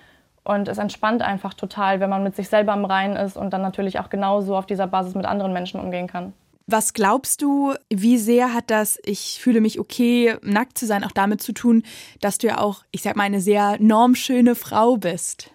Und 0.44 0.68
es 0.68 0.78
entspannt 0.78 1.22
einfach 1.22 1.54
total, 1.54 1.98
wenn 1.98 2.10
man 2.10 2.22
mit 2.22 2.36
sich 2.36 2.48
selber 2.48 2.74
im 2.74 2.84
Reinen 2.84 3.16
ist 3.16 3.36
und 3.36 3.50
dann 3.50 3.62
natürlich 3.62 3.98
auch 3.98 4.08
genauso 4.08 4.56
auf 4.56 4.66
dieser 4.66 4.86
Basis 4.86 5.14
mit 5.14 5.26
anderen 5.26 5.52
Menschen 5.52 5.80
umgehen 5.80 6.06
kann. 6.06 6.32
Was 6.66 6.94
glaubst 6.94 7.42
du, 7.42 7.74
wie 7.90 8.16
sehr 8.16 8.54
hat 8.54 8.70
das, 8.70 8.98
ich 9.04 9.38
fühle 9.40 9.60
mich 9.60 9.78
okay, 9.78 10.36
nackt 10.42 10.78
zu 10.78 10.86
sein, 10.86 11.04
auch 11.04 11.12
damit 11.12 11.42
zu 11.42 11.52
tun, 11.52 11.82
dass 12.20 12.38
du 12.38 12.46
ja 12.46 12.58
auch, 12.58 12.84
ich 12.90 13.02
sag 13.02 13.16
mal, 13.16 13.24
eine 13.24 13.42
sehr 13.42 13.76
normschöne 13.80 14.54
Frau 14.54 14.96
bist? 14.96 15.50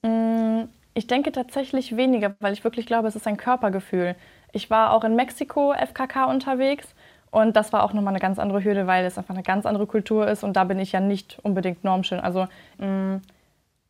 Mm, 0.00 0.62
ich 0.94 1.06
denke 1.06 1.30
tatsächlich 1.30 1.96
weniger, 1.96 2.36
weil 2.40 2.54
ich 2.54 2.64
wirklich 2.64 2.86
glaube, 2.86 3.08
es 3.08 3.16
ist 3.16 3.26
ein 3.26 3.36
Körpergefühl. 3.36 4.16
Ich 4.52 4.70
war 4.70 4.92
auch 4.92 5.04
in 5.04 5.14
Mexiko 5.14 5.74
FKK 5.74 6.24
unterwegs 6.24 6.86
und 7.30 7.54
das 7.54 7.74
war 7.74 7.82
auch 7.82 7.92
nochmal 7.92 8.12
eine 8.12 8.20
ganz 8.20 8.38
andere 8.38 8.64
Hürde, 8.64 8.86
weil 8.86 9.04
es 9.04 9.18
einfach 9.18 9.34
eine 9.34 9.42
ganz 9.42 9.66
andere 9.66 9.86
Kultur 9.86 10.26
ist 10.26 10.42
und 10.42 10.54
da 10.54 10.64
bin 10.64 10.78
ich 10.78 10.92
ja 10.92 11.00
nicht 11.00 11.38
unbedingt 11.42 11.84
normschön. 11.84 12.20
Also 12.20 12.46
mm, 12.78 13.16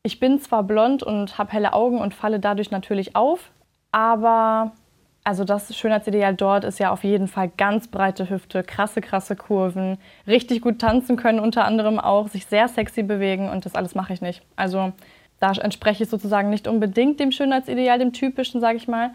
ich 0.02 0.18
bin 0.18 0.40
zwar 0.40 0.64
blond 0.64 1.04
und 1.04 1.38
habe 1.38 1.52
helle 1.52 1.74
Augen 1.74 2.00
und 2.00 2.12
falle 2.12 2.40
dadurch 2.40 2.72
natürlich 2.72 3.14
auf, 3.14 3.52
aber 3.92 4.72
also 5.24 5.44
das 5.44 5.74
Schönheitsideal 5.74 6.34
dort 6.34 6.64
ist 6.64 6.78
ja 6.78 6.92
auf 6.92 7.02
jeden 7.02 7.28
Fall 7.28 7.50
ganz 7.56 7.88
breite 7.88 8.28
Hüfte, 8.28 8.62
krasse, 8.62 9.00
krasse 9.00 9.34
Kurven, 9.34 9.96
richtig 10.26 10.60
gut 10.60 10.78
tanzen 10.78 11.16
können 11.16 11.40
unter 11.40 11.64
anderem 11.64 11.98
auch, 11.98 12.28
sich 12.28 12.44
sehr 12.44 12.68
sexy 12.68 13.02
bewegen 13.02 13.48
und 13.48 13.64
das 13.64 13.74
alles 13.74 13.94
mache 13.94 14.12
ich 14.12 14.20
nicht. 14.20 14.42
Also 14.54 14.92
da 15.40 15.52
entspreche 15.52 16.04
ich 16.04 16.10
sozusagen 16.10 16.50
nicht 16.50 16.68
unbedingt 16.68 17.20
dem 17.20 17.32
Schönheitsideal, 17.32 17.98
dem 17.98 18.12
typischen, 18.12 18.60
sage 18.60 18.76
ich 18.76 18.86
mal. 18.86 19.12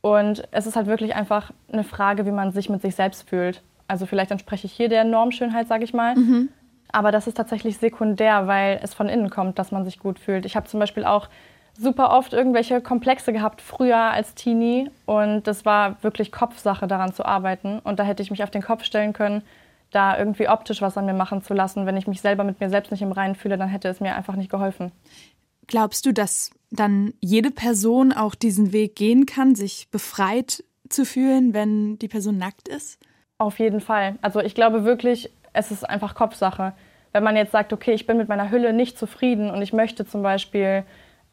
Und 0.00 0.42
es 0.50 0.66
ist 0.66 0.76
halt 0.76 0.88
wirklich 0.88 1.14
einfach 1.14 1.52
eine 1.72 1.84
Frage, 1.84 2.26
wie 2.26 2.32
man 2.32 2.50
sich 2.50 2.68
mit 2.68 2.82
sich 2.82 2.96
selbst 2.96 3.28
fühlt. 3.28 3.62
Also 3.88 4.06
vielleicht 4.06 4.32
entspreche 4.32 4.66
ich 4.66 4.72
hier 4.72 4.88
der 4.88 5.04
Normschönheit, 5.04 5.68
sage 5.68 5.84
ich 5.84 5.94
mal. 5.94 6.16
Mhm. 6.16 6.48
Aber 6.90 7.12
das 7.12 7.26
ist 7.26 7.36
tatsächlich 7.36 7.78
sekundär, 7.78 8.46
weil 8.46 8.80
es 8.82 8.94
von 8.94 9.08
innen 9.08 9.30
kommt, 9.30 9.58
dass 9.58 9.70
man 9.70 9.84
sich 9.84 9.98
gut 9.98 10.18
fühlt. 10.18 10.44
Ich 10.44 10.56
habe 10.56 10.66
zum 10.66 10.80
Beispiel 10.80 11.04
auch 11.04 11.28
super 11.76 12.10
oft 12.10 12.32
irgendwelche 12.32 12.80
Komplexe 12.80 13.32
gehabt, 13.32 13.60
früher 13.60 13.98
als 13.98 14.34
Teenie. 14.34 14.90
Und 15.04 15.46
das 15.46 15.64
war 15.64 16.02
wirklich 16.02 16.32
Kopfsache, 16.32 16.86
daran 16.86 17.12
zu 17.12 17.24
arbeiten. 17.24 17.78
Und 17.80 17.98
da 17.98 18.04
hätte 18.04 18.22
ich 18.22 18.30
mich 18.30 18.42
auf 18.42 18.50
den 18.50 18.62
Kopf 18.62 18.84
stellen 18.84 19.12
können, 19.12 19.42
da 19.90 20.18
irgendwie 20.18 20.48
optisch 20.48 20.82
was 20.82 20.96
an 20.96 21.06
mir 21.06 21.14
machen 21.14 21.42
zu 21.42 21.54
lassen. 21.54 21.86
Wenn 21.86 21.96
ich 21.96 22.06
mich 22.06 22.20
selber 22.20 22.44
mit 22.44 22.60
mir 22.60 22.70
selbst 22.70 22.90
nicht 22.90 23.02
im 23.02 23.12
Reinen 23.12 23.34
fühle, 23.34 23.58
dann 23.58 23.68
hätte 23.68 23.88
es 23.88 24.00
mir 24.00 24.14
einfach 24.14 24.36
nicht 24.36 24.50
geholfen. 24.50 24.92
Glaubst 25.66 26.06
du, 26.06 26.12
dass 26.12 26.50
dann 26.70 27.12
jede 27.20 27.50
Person 27.50 28.12
auch 28.12 28.34
diesen 28.34 28.72
Weg 28.72 28.96
gehen 28.96 29.26
kann, 29.26 29.54
sich 29.54 29.88
befreit 29.90 30.64
zu 30.88 31.04
fühlen, 31.04 31.54
wenn 31.54 31.98
die 31.98 32.08
Person 32.08 32.38
nackt 32.38 32.68
ist? 32.68 32.98
Auf 33.38 33.58
jeden 33.58 33.80
Fall. 33.80 34.16
Also 34.22 34.40
ich 34.40 34.54
glaube 34.54 34.84
wirklich, 34.84 35.30
es 35.52 35.70
ist 35.70 35.88
einfach 35.88 36.14
Kopfsache. 36.14 36.72
Wenn 37.12 37.24
man 37.24 37.36
jetzt 37.36 37.52
sagt, 37.52 37.72
okay, 37.72 37.92
ich 37.92 38.06
bin 38.06 38.16
mit 38.16 38.28
meiner 38.28 38.50
Hülle 38.50 38.72
nicht 38.72 38.98
zufrieden 38.98 39.50
und 39.50 39.62
ich 39.62 39.72
möchte 39.72 40.06
zum 40.06 40.22
Beispiel 40.22 40.84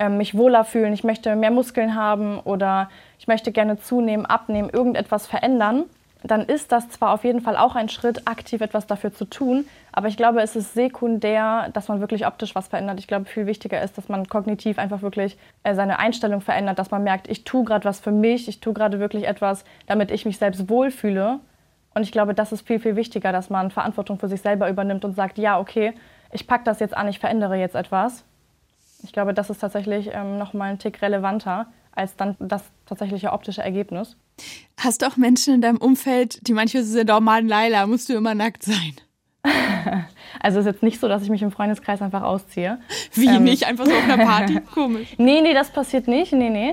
ähm, 0.04 0.18
mich 0.18 0.36
wohler 0.36 0.64
fühlen, 0.66 0.94
ich 0.94 1.04
möchte 1.04 1.36
mehr 1.36 1.52
Muskeln 1.52 1.96
haben 1.96 2.40
oder 2.40 2.90
ich 3.20 3.28
möchte 3.28 3.52
gerne 3.52 3.80
zunehmen, 3.80 4.26
abnehmen, 4.26 4.70
irgendetwas 4.70 5.28
verändern, 5.28 5.86
dann 6.24 6.42
ist 6.42 6.72
das 6.72 6.90
zwar 6.90 7.12
auf 7.14 7.24
jeden 7.24 7.42
Fall 7.42 7.58
auch 7.58 7.76
ein 7.76 7.90
Schritt, 7.90 8.28
aktiv 8.28 8.62
etwas 8.62 8.88
dafür 8.88 9.14
zu 9.14 9.26
tun, 9.26 9.66
aber 9.92 10.08
ich 10.08 10.18
glaube, 10.18 10.42
es 10.42 10.56
ist 10.56 10.74
sekundär, 10.74 11.70
dass 11.74 11.90
man 11.90 12.00
wirklich 12.00 12.26
optisch 12.26 12.56
was 12.56 12.70
verändert. 12.70 13.00
Ich 13.00 13.08
glaube, 13.08 13.26
viel 13.26 13.46
wichtiger 13.46 13.82
ist, 13.82 13.98
dass 13.98 14.10
man 14.10 14.28
kognitiv 14.28 14.78
einfach 14.80 15.02
wirklich 15.02 15.38
äh, 15.64 15.76
seine 15.76 16.00
Einstellung 16.00 16.42
verändert, 16.42 16.80
dass 16.80 16.92
man 16.92 17.04
merkt, 17.04 17.30
ich 17.30 17.44
tue 17.44 17.66
gerade 17.66 17.86
was 17.86 18.00
für 18.00 18.12
mich, 18.12 18.48
ich 18.48 18.62
tue 18.62 18.74
gerade 18.74 19.00
wirklich 19.00 19.28
etwas, 19.28 19.66
damit 19.86 20.12
ich 20.12 20.26
mich 20.26 20.38
selbst 20.38 20.70
wohlfühle. 20.70 21.40
Und 21.94 22.02
ich 22.02 22.12
glaube, 22.12 22.34
das 22.34 22.52
ist 22.52 22.66
viel, 22.66 22.80
viel 22.80 22.96
wichtiger, 22.96 23.32
dass 23.32 23.50
man 23.50 23.70
Verantwortung 23.70 24.18
für 24.18 24.28
sich 24.28 24.42
selber 24.42 24.70
übernimmt 24.70 25.06
und 25.06 25.16
sagt, 25.16 25.38
ja, 25.38 25.60
okay, 25.60 25.94
ich 26.32 26.48
packe 26.48 26.64
das 26.64 26.80
jetzt 26.80 26.98
an, 26.98 27.08
ich 27.08 27.20
verändere 27.20 27.56
jetzt 27.56 27.76
etwas. 27.76 28.26
Ich 29.04 29.14
glaube, 29.14 29.34
das 29.34 29.50
ist 29.50 29.60
tatsächlich 29.60 30.10
ähm, 30.14 30.38
noch 30.38 30.54
mal 30.54 30.72
ein 30.72 30.80
Tick 30.80 31.02
relevanter 31.02 31.68
als 31.96 32.16
dann 32.16 32.36
das 32.40 32.64
tatsächliche 32.86 33.32
optische 33.32 33.62
Ergebnis. 33.62 34.18
Hast 34.80 35.02
du 35.02 35.08
auch 35.08 35.18
Menschen 35.18 35.54
in 35.54 35.62
deinem 35.62 35.78
Umfeld, 35.78 36.48
die 36.48 36.54
manchmal 36.54 36.84
so 36.84 36.94
sind, 36.94 37.12
oh 37.12 37.20
Mann, 37.20 37.48
Laila, 37.48 37.86
musst 37.86 38.10
du 38.10 38.14
immer 38.14 38.34
nackt 38.34 38.64
sein? 38.64 38.96
also 40.40 40.60
es 40.60 40.66
ist 40.66 40.72
jetzt 40.72 40.84
nicht 40.84 41.00
so, 41.00 41.08
dass 41.08 41.22
ich 41.22 41.30
mich 41.30 41.42
im 41.42 41.52
Freundeskreis 41.52 42.02
einfach 42.02 42.24
ausziehe. 42.24 42.80
Wie 43.14 43.28
ähm, 43.28 43.44
nicht? 43.44 43.66
Einfach 43.68 43.86
so 43.86 43.92
auf 43.92 44.04
einer 44.04 44.26
Party? 44.26 44.60
Komisch. 44.74 45.10
nee, 45.18 45.42
nee, 45.42 45.54
das 45.54 45.70
passiert 45.70 46.08
nicht. 46.08 46.34
Nee, 46.34 46.50
nee. 46.50 46.72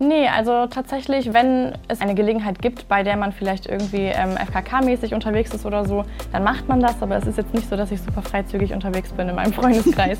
Nee, 0.00 0.28
also 0.28 0.66
tatsächlich, 0.66 1.32
wenn 1.32 1.72
es 1.88 2.00
eine 2.00 2.14
Gelegenheit 2.14 2.60
gibt, 2.60 2.88
bei 2.88 3.02
der 3.02 3.16
man 3.16 3.32
vielleicht 3.32 3.66
irgendwie 3.66 4.06
ähm, 4.06 4.36
FKK-mäßig 4.36 5.14
unterwegs 5.14 5.54
ist 5.54 5.64
oder 5.64 5.86
so, 5.86 6.04
dann 6.32 6.42
macht 6.42 6.68
man 6.68 6.80
das. 6.80 7.00
Aber 7.00 7.16
es 7.16 7.26
ist 7.26 7.38
jetzt 7.38 7.54
nicht 7.54 7.68
so, 7.68 7.76
dass 7.76 7.92
ich 7.92 8.02
super 8.02 8.22
freizügig 8.22 8.72
unterwegs 8.72 9.12
bin 9.12 9.28
in 9.28 9.36
meinem 9.36 9.52
Freundeskreis. 9.54 10.18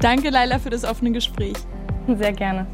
Danke, 0.00 0.30
Laila, 0.30 0.58
für 0.58 0.70
das 0.70 0.84
offene 0.84 1.12
Gespräch. 1.12 1.56
Sehr 2.08 2.32
gerne. 2.32 2.66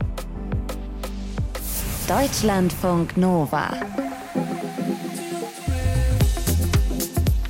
Deutschlandfunk 2.08 3.16
Nova. 3.16 3.70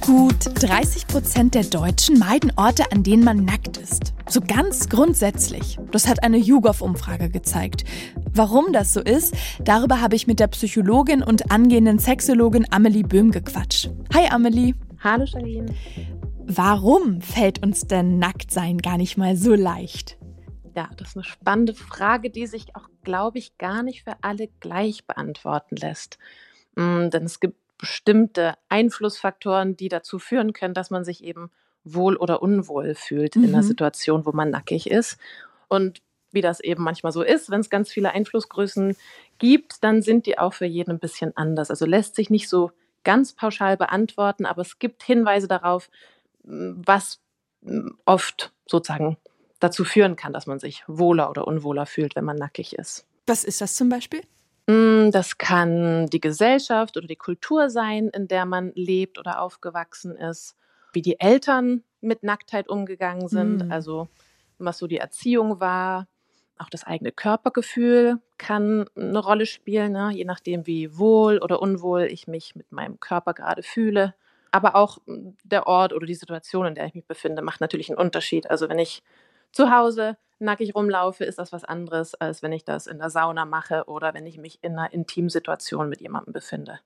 Gut 0.08 0.46
30 0.54 1.06
Prozent 1.06 1.54
der 1.54 1.64
Deutschen 1.64 2.18
meiden 2.18 2.50
Orte, 2.56 2.92
an 2.92 3.02
denen 3.02 3.22
man 3.22 3.44
nackt 3.44 3.76
ist. 3.76 4.14
So 4.26 4.40
ganz 4.40 4.88
grundsätzlich. 4.88 5.78
Das 5.90 6.08
hat 6.08 6.22
eine 6.22 6.38
YouGov-Umfrage 6.38 7.28
gezeigt. 7.28 7.84
Warum 8.32 8.72
das 8.72 8.94
so 8.94 9.02
ist, 9.02 9.34
darüber 9.62 10.00
habe 10.00 10.16
ich 10.16 10.26
mit 10.26 10.40
der 10.40 10.46
Psychologin 10.46 11.22
und 11.22 11.50
angehenden 11.50 11.98
Sexologin 11.98 12.64
Amelie 12.70 13.02
Böhm 13.02 13.32
gequatscht. 13.32 13.90
Hi 14.14 14.28
Amelie. 14.30 14.72
Hallo 15.04 15.26
Charlene. 15.26 15.74
Warum 16.38 17.20
fällt 17.20 17.62
uns 17.62 17.86
denn 17.86 18.18
Nacktsein 18.18 18.78
gar 18.78 18.96
nicht 18.96 19.18
mal 19.18 19.36
so 19.36 19.54
leicht? 19.54 20.16
Ja, 20.74 20.88
das 20.96 21.08
ist 21.08 21.16
eine 21.16 21.24
spannende 21.24 21.74
Frage, 21.74 22.30
die 22.30 22.46
sich 22.46 22.74
auch, 22.74 22.88
glaube 23.02 23.36
ich, 23.36 23.58
gar 23.58 23.82
nicht 23.82 24.04
für 24.04 24.14
alle 24.22 24.48
gleich 24.60 25.06
beantworten 25.06 25.76
lässt. 25.76 26.18
Mm, 26.76 27.10
denn 27.10 27.24
es 27.24 27.40
gibt 27.40 27.67
bestimmte 27.78 28.54
Einflussfaktoren, 28.68 29.76
die 29.76 29.88
dazu 29.88 30.18
führen 30.18 30.52
können, 30.52 30.74
dass 30.74 30.90
man 30.90 31.04
sich 31.04 31.24
eben 31.24 31.50
wohl 31.84 32.16
oder 32.16 32.42
unwohl 32.42 32.94
fühlt 32.94 33.36
mhm. 33.36 33.44
in 33.44 33.48
einer 33.50 33.62
mhm. 33.62 33.68
Situation, 33.68 34.26
wo 34.26 34.32
man 34.32 34.50
nackig 34.50 34.90
ist. 34.90 35.18
Und 35.68 36.02
wie 36.30 36.40
das 36.40 36.60
eben 36.60 36.82
manchmal 36.82 37.12
so 37.12 37.22
ist, 37.22 37.50
wenn 37.50 37.60
es 37.60 37.70
ganz 37.70 37.90
viele 37.90 38.10
Einflussgrößen 38.10 38.96
gibt, 39.38 39.82
dann 39.82 40.02
sind 40.02 40.26
die 40.26 40.38
auch 40.38 40.52
für 40.52 40.66
jeden 40.66 40.92
ein 40.92 40.98
bisschen 40.98 41.36
anders. 41.36 41.70
Also 41.70 41.86
lässt 41.86 42.16
sich 42.16 42.28
nicht 42.28 42.48
so 42.48 42.70
ganz 43.04 43.32
pauschal 43.32 43.76
beantworten, 43.76 44.44
aber 44.44 44.62
es 44.62 44.78
gibt 44.78 45.02
Hinweise 45.02 45.48
darauf, 45.48 45.88
was 46.42 47.20
oft 48.04 48.52
sozusagen 48.66 49.16
dazu 49.60 49.84
führen 49.84 50.16
kann, 50.16 50.32
dass 50.32 50.46
man 50.46 50.58
sich 50.58 50.84
wohler 50.86 51.30
oder 51.30 51.46
unwohler 51.46 51.86
fühlt, 51.86 52.14
wenn 52.16 52.24
man 52.24 52.36
nackig 52.36 52.74
ist. 52.74 53.06
Was 53.26 53.44
ist 53.44 53.60
das 53.60 53.74
zum 53.74 53.88
Beispiel? 53.88 54.20
Hm, 54.68 55.10
das 55.12 55.38
kann 55.38 56.08
die 56.08 56.20
Gesellschaft 56.20 56.98
oder 56.98 57.06
die 57.06 57.16
Kultur 57.16 57.70
sein, 57.70 58.08
in 58.08 58.28
der 58.28 58.44
man 58.44 58.70
lebt 58.74 59.18
oder 59.18 59.40
aufgewachsen 59.40 60.14
ist, 60.14 60.56
wie 60.92 61.00
die 61.00 61.18
Eltern 61.18 61.82
mit 62.02 62.22
Nacktheit 62.22 62.68
umgegangen 62.68 63.28
sind, 63.28 63.64
mhm. 63.64 63.72
also 63.72 64.08
was 64.58 64.76
so 64.78 64.86
die 64.86 64.98
Erziehung 64.98 65.58
war. 65.58 66.06
Auch 66.58 66.68
das 66.68 66.84
eigene 66.84 67.12
Körpergefühl 67.12 68.20
kann 68.36 68.84
eine 68.94 69.20
Rolle 69.20 69.46
spielen, 69.46 69.92
ne? 69.92 70.10
je 70.12 70.24
nachdem, 70.24 70.66
wie 70.66 70.98
wohl 70.98 71.38
oder 71.38 71.62
unwohl 71.62 72.02
ich 72.02 72.26
mich 72.26 72.54
mit 72.54 72.70
meinem 72.70 73.00
Körper 73.00 73.32
gerade 73.32 73.62
fühle. 73.62 74.14
Aber 74.50 74.74
auch 74.74 74.98
hm, 75.06 75.36
der 75.44 75.66
Ort 75.66 75.94
oder 75.94 76.04
die 76.04 76.14
Situation, 76.14 76.66
in 76.66 76.74
der 76.74 76.84
ich 76.84 76.94
mich 76.94 77.06
befinde, 77.06 77.40
macht 77.40 77.62
natürlich 77.62 77.88
einen 77.88 77.98
Unterschied. 77.98 78.50
Also 78.50 78.68
wenn 78.68 78.78
ich 78.78 79.02
zu 79.52 79.70
Hause 79.70 80.16
nackig 80.40 80.74
rumlaufe, 80.74 81.24
ist 81.24 81.38
das 81.38 81.52
was 81.52 81.64
anderes, 81.64 82.14
als 82.14 82.42
wenn 82.42 82.52
ich 82.52 82.64
das 82.64 82.86
in 82.86 82.98
der 82.98 83.10
Sauna 83.10 83.44
mache 83.44 83.84
oder 83.86 84.14
wenn 84.14 84.26
ich 84.26 84.38
mich 84.38 84.58
in 84.62 84.72
einer 84.72 84.92
Intimsituation 84.92 85.88
mit 85.88 86.00
jemandem 86.00 86.32
befinde. 86.32 86.78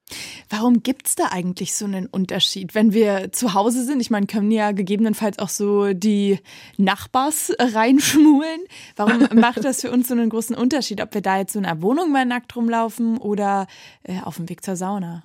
Warum 0.48 0.82
gibt 0.82 1.08
es 1.08 1.14
da 1.14 1.28
eigentlich 1.30 1.74
so 1.74 1.84
einen 1.84 2.06
Unterschied? 2.06 2.74
Wenn 2.74 2.92
wir 2.92 3.32
zu 3.32 3.54
Hause 3.54 3.84
sind, 3.84 4.00
ich 4.00 4.10
meine, 4.10 4.26
können 4.26 4.50
ja 4.50 4.72
gegebenenfalls 4.72 5.38
auch 5.38 5.48
so 5.48 5.92
die 5.92 6.40
Nachbars 6.76 7.52
reinschmulen. 7.58 8.60
Warum 8.96 9.28
macht 9.38 9.64
das 9.64 9.82
für 9.82 9.90
uns 9.90 10.08
so 10.08 10.14
einen 10.14 10.30
großen 10.30 10.56
Unterschied, 10.56 11.00
ob 11.00 11.14
wir 11.14 11.22
da 11.22 11.38
jetzt 11.38 11.52
so 11.52 11.58
in 11.58 11.66
einer 11.66 11.82
Wohnung 11.82 12.10
mal 12.10 12.24
nackt 12.24 12.54
rumlaufen 12.56 13.18
oder 13.18 13.66
äh, 14.02 14.20
auf 14.22 14.36
dem 14.36 14.48
Weg 14.48 14.64
zur 14.64 14.76
Sauna? 14.76 15.24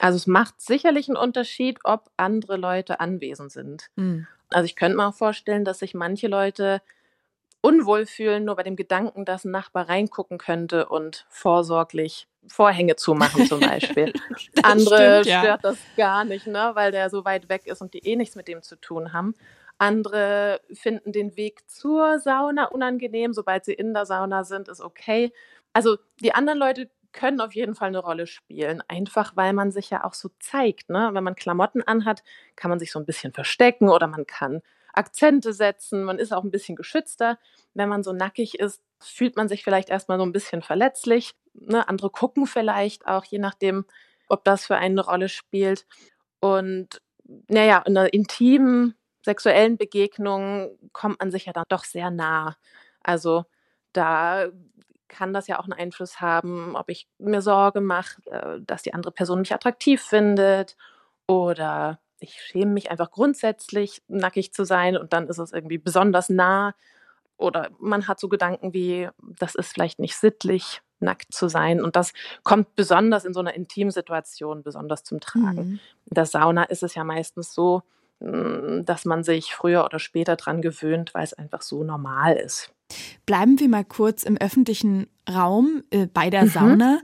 Also 0.00 0.16
es 0.16 0.26
macht 0.26 0.60
sicherlich 0.60 1.08
einen 1.08 1.18
Unterschied, 1.18 1.78
ob 1.84 2.10
andere 2.16 2.56
Leute 2.56 3.00
anwesend 3.00 3.52
sind. 3.52 3.90
Mhm. 3.96 4.26
Also 4.48 4.64
ich 4.64 4.74
könnte 4.74 4.96
mir 4.96 5.06
auch 5.06 5.14
vorstellen, 5.14 5.64
dass 5.64 5.80
sich 5.80 5.94
manche 5.94 6.26
Leute 6.26 6.80
unwohl 7.60 8.06
fühlen, 8.06 8.46
nur 8.46 8.56
bei 8.56 8.62
dem 8.62 8.76
Gedanken, 8.76 9.26
dass 9.26 9.44
ein 9.44 9.50
Nachbar 9.50 9.90
reingucken 9.90 10.38
könnte 10.38 10.88
und 10.88 11.26
vorsorglich 11.28 12.26
Vorhänge 12.46 12.96
zumachen 12.96 13.46
zum 13.46 13.60
Beispiel. 13.60 14.14
Andere 14.62 15.20
stimmt, 15.20 15.26
ja. 15.26 15.40
stört 15.40 15.64
das 15.64 15.78
gar 15.98 16.24
nicht, 16.24 16.46
ne, 16.46 16.70
weil 16.72 16.90
der 16.90 17.10
so 17.10 17.26
weit 17.26 17.50
weg 17.50 17.66
ist 17.66 17.82
und 17.82 17.92
die 17.92 17.98
eh 17.98 18.16
nichts 18.16 18.34
mit 18.34 18.48
dem 18.48 18.62
zu 18.62 18.76
tun 18.76 19.12
haben. 19.12 19.34
Andere 19.76 20.62
finden 20.72 21.12
den 21.12 21.36
Weg 21.36 21.68
zur 21.68 22.18
Sauna 22.18 22.66
unangenehm, 22.66 23.34
sobald 23.34 23.66
sie 23.66 23.74
in 23.74 23.92
der 23.92 24.06
Sauna 24.06 24.44
sind, 24.44 24.68
ist 24.68 24.80
okay. 24.80 25.32
Also 25.74 25.98
die 26.20 26.34
anderen 26.34 26.58
Leute 26.58 26.90
können 27.12 27.40
auf 27.40 27.54
jeden 27.54 27.74
Fall 27.74 27.88
eine 27.88 27.98
Rolle 27.98 28.26
spielen, 28.26 28.82
einfach 28.88 29.36
weil 29.36 29.52
man 29.52 29.70
sich 29.70 29.90
ja 29.90 30.04
auch 30.04 30.14
so 30.14 30.30
zeigt. 30.38 30.90
Ne? 30.90 31.10
Wenn 31.12 31.24
man 31.24 31.34
Klamotten 31.34 31.82
anhat, 31.82 32.22
kann 32.56 32.70
man 32.70 32.78
sich 32.78 32.92
so 32.92 32.98
ein 32.98 33.06
bisschen 33.06 33.32
verstecken 33.32 33.88
oder 33.88 34.06
man 34.06 34.26
kann 34.26 34.62
Akzente 34.92 35.52
setzen, 35.52 36.02
man 36.02 36.18
ist 36.18 36.32
auch 36.32 36.44
ein 36.44 36.50
bisschen 36.50 36.76
geschützter. 36.76 37.38
Wenn 37.74 37.88
man 37.88 38.02
so 38.02 38.12
nackig 38.12 38.58
ist, 38.58 38.82
fühlt 39.00 39.36
man 39.36 39.48
sich 39.48 39.62
vielleicht 39.64 39.88
erstmal 39.88 40.18
so 40.18 40.24
ein 40.24 40.32
bisschen 40.32 40.62
verletzlich. 40.62 41.32
Ne? 41.54 41.88
Andere 41.88 42.10
gucken 42.10 42.46
vielleicht 42.46 43.06
auch, 43.06 43.24
je 43.24 43.38
nachdem, 43.38 43.84
ob 44.28 44.44
das 44.44 44.66
für 44.66 44.76
einen 44.76 44.98
eine 44.98 45.06
Rolle 45.06 45.28
spielt. 45.28 45.86
Und 46.40 47.00
naja, 47.48 47.82
in 47.86 47.96
einer 47.96 48.12
intimen, 48.12 48.94
sexuellen 49.24 49.76
Begegnung 49.76 50.76
kommt 50.92 51.20
man 51.20 51.30
sich 51.30 51.46
ja 51.46 51.52
dann 51.52 51.64
doch 51.68 51.84
sehr 51.84 52.10
nah. 52.10 52.56
Also 53.02 53.44
da 53.92 54.48
kann 55.10 55.34
das 55.34 55.46
ja 55.46 55.58
auch 55.58 55.64
einen 55.64 55.74
Einfluss 55.74 56.20
haben, 56.20 56.74
ob 56.76 56.88
ich 56.88 57.08
mir 57.18 57.42
Sorge 57.42 57.80
mache, 57.80 58.22
äh, 58.30 58.60
dass 58.62 58.82
die 58.82 58.94
andere 58.94 59.12
Person 59.12 59.40
mich 59.40 59.52
attraktiv 59.52 60.00
findet 60.00 60.76
oder 61.26 62.00
ich 62.20 62.40
schäme 62.40 62.72
mich 62.72 62.90
einfach 62.90 63.10
grundsätzlich, 63.10 64.02
nackig 64.08 64.52
zu 64.52 64.64
sein 64.64 64.96
und 64.96 65.12
dann 65.12 65.26
ist 65.28 65.38
es 65.38 65.52
irgendwie 65.52 65.78
besonders 65.78 66.28
nah. 66.28 66.74
Oder 67.36 67.70
man 67.78 68.06
hat 68.06 68.20
so 68.20 68.28
Gedanken 68.28 68.74
wie, 68.74 69.08
das 69.18 69.54
ist 69.54 69.72
vielleicht 69.72 69.98
nicht 69.98 70.16
sittlich, 70.16 70.82
nackt 71.00 71.32
zu 71.32 71.48
sein. 71.48 71.80
Und 71.80 71.96
das 71.96 72.12
kommt 72.42 72.74
besonders 72.76 73.24
in 73.24 73.32
so 73.32 73.40
einer 73.40 73.54
Intimsituation 73.54 74.62
besonders 74.62 75.02
zum 75.02 75.20
Tragen. 75.20 75.54
Mhm. 75.54 75.80
In 76.04 76.14
der 76.14 76.26
Sauna 76.26 76.64
ist 76.64 76.82
es 76.82 76.94
ja 76.94 77.04
meistens 77.04 77.54
so, 77.54 77.82
hm, 78.20 78.84
dass 78.84 79.06
man 79.06 79.24
sich 79.24 79.54
früher 79.54 79.86
oder 79.86 79.98
später 79.98 80.36
dran 80.36 80.60
gewöhnt, 80.60 81.14
weil 81.14 81.24
es 81.24 81.32
einfach 81.32 81.62
so 81.62 81.82
normal 81.82 82.36
ist. 82.36 82.70
Bleiben 83.26 83.58
wir 83.60 83.68
mal 83.68 83.84
kurz 83.84 84.22
im 84.22 84.36
öffentlichen 84.36 85.06
Raum 85.28 85.82
äh, 85.90 86.06
bei 86.06 86.30
der 86.30 86.44
mhm. 86.44 86.48
Sauna. 86.48 87.00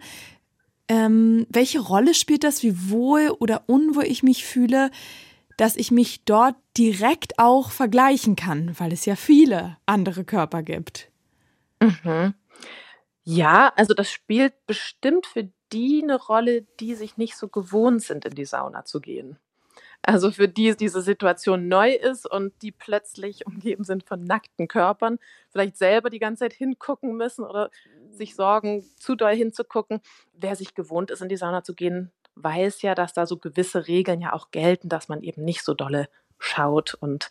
Ähm, 0.88 1.46
welche 1.48 1.80
Rolle 1.80 2.14
spielt 2.14 2.44
das, 2.44 2.62
wie 2.62 2.90
wohl 2.90 3.30
oder 3.38 3.64
unwohl 3.66 4.04
ich 4.04 4.22
mich 4.22 4.44
fühle, 4.44 4.90
dass 5.56 5.76
ich 5.76 5.90
mich 5.90 6.24
dort 6.24 6.54
direkt 6.76 7.38
auch 7.38 7.70
vergleichen 7.70 8.36
kann, 8.36 8.78
weil 8.78 8.92
es 8.92 9.04
ja 9.06 9.16
viele 9.16 9.78
andere 9.86 10.24
Körper 10.24 10.62
gibt? 10.62 11.10
Mhm. 11.80 12.34
Ja, 13.24 13.72
also 13.74 13.94
das 13.94 14.10
spielt 14.10 14.54
bestimmt 14.66 15.26
für 15.26 15.50
die 15.72 16.00
eine 16.02 16.16
Rolle, 16.16 16.62
die 16.78 16.94
sich 16.94 17.16
nicht 17.16 17.36
so 17.36 17.48
gewohnt 17.48 18.02
sind, 18.02 18.24
in 18.24 18.34
die 18.34 18.44
Sauna 18.44 18.84
zu 18.84 19.00
gehen. 19.00 19.38
Also 20.08 20.30
für 20.30 20.48
die 20.48 20.76
diese 20.76 21.02
Situation 21.02 21.66
neu 21.66 21.92
ist 21.92 22.30
und 22.30 22.52
die 22.62 22.70
plötzlich 22.70 23.44
umgeben 23.44 23.82
sind 23.82 24.04
von 24.04 24.22
nackten 24.22 24.68
Körpern, 24.68 25.18
vielleicht 25.50 25.76
selber 25.76 26.10
die 26.10 26.20
ganze 26.20 26.44
Zeit 26.44 26.52
hingucken 26.52 27.16
müssen 27.16 27.44
oder 27.44 27.70
sich 28.12 28.36
sorgen, 28.36 28.84
zu 28.96 29.16
doll 29.16 29.34
hinzugucken. 29.34 30.00
Wer 30.32 30.54
sich 30.54 30.76
gewohnt 30.76 31.10
ist, 31.10 31.22
in 31.22 31.28
die 31.28 31.36
Sauna 31.36 31.64
zu 31.64 31.74
gehen, 31.74 32.12
weiß 32.36 32.82
ja, 32.82 32.94
dass 32.94 33.14
da 33.14 33.26
so 33.26 33.36
gewisse 33.36 33.88
Regeln 33.88 34.20
ja 34.20 34.32
auch 34.32 34.52
gelten, 34.52 34.88
dass 34.88 35.08
man 35.08 35.24
eben 35.24 35.44
nicht 35.44 35.64
so 35.64 35.74
dolle 35.74 36.08
schaut. 36.38 36.94
Und 36.94 37.28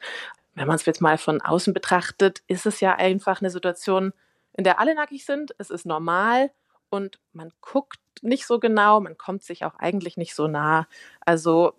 wenn 0.53 0.67
man 0.67 0.75
es 0.75 0.85
jetzt 0.85 1.01
mal 1.01 1.17
von 1.17 1.41
außen 1.41 1.73
betrachtet, 1.73 2.43
ist 2.47 2.65
es 2.65 2.81
ja 2.81 2.95
einfach 2.95 3.39
eine 3.39 3.51
Situation, 3.51 4.11
in 4.51 4.65
der 4.65 4.81
alle 4.81 4.95
nackig 4.95 5.25
sind. 5.25 5.55
Es 5.59 5.69
ist 5.69 5.85
normal 5.85 6.51
und 6.89 7.19
man 7.31 7.53
guckt 7.61 7.99
nicht 8.21 8.45
so 8.45 8.59
genau, 8.59 8.99
man 8.99 9.17
kommt 9.17 9.43
sich 9.43 9.65
auch 9.65 9.75
eigentlich 9.75 10.17
nicht 10.17 10.35
so 10.35 10.47
nah. 10.47 10.87
Also 11.21 11.73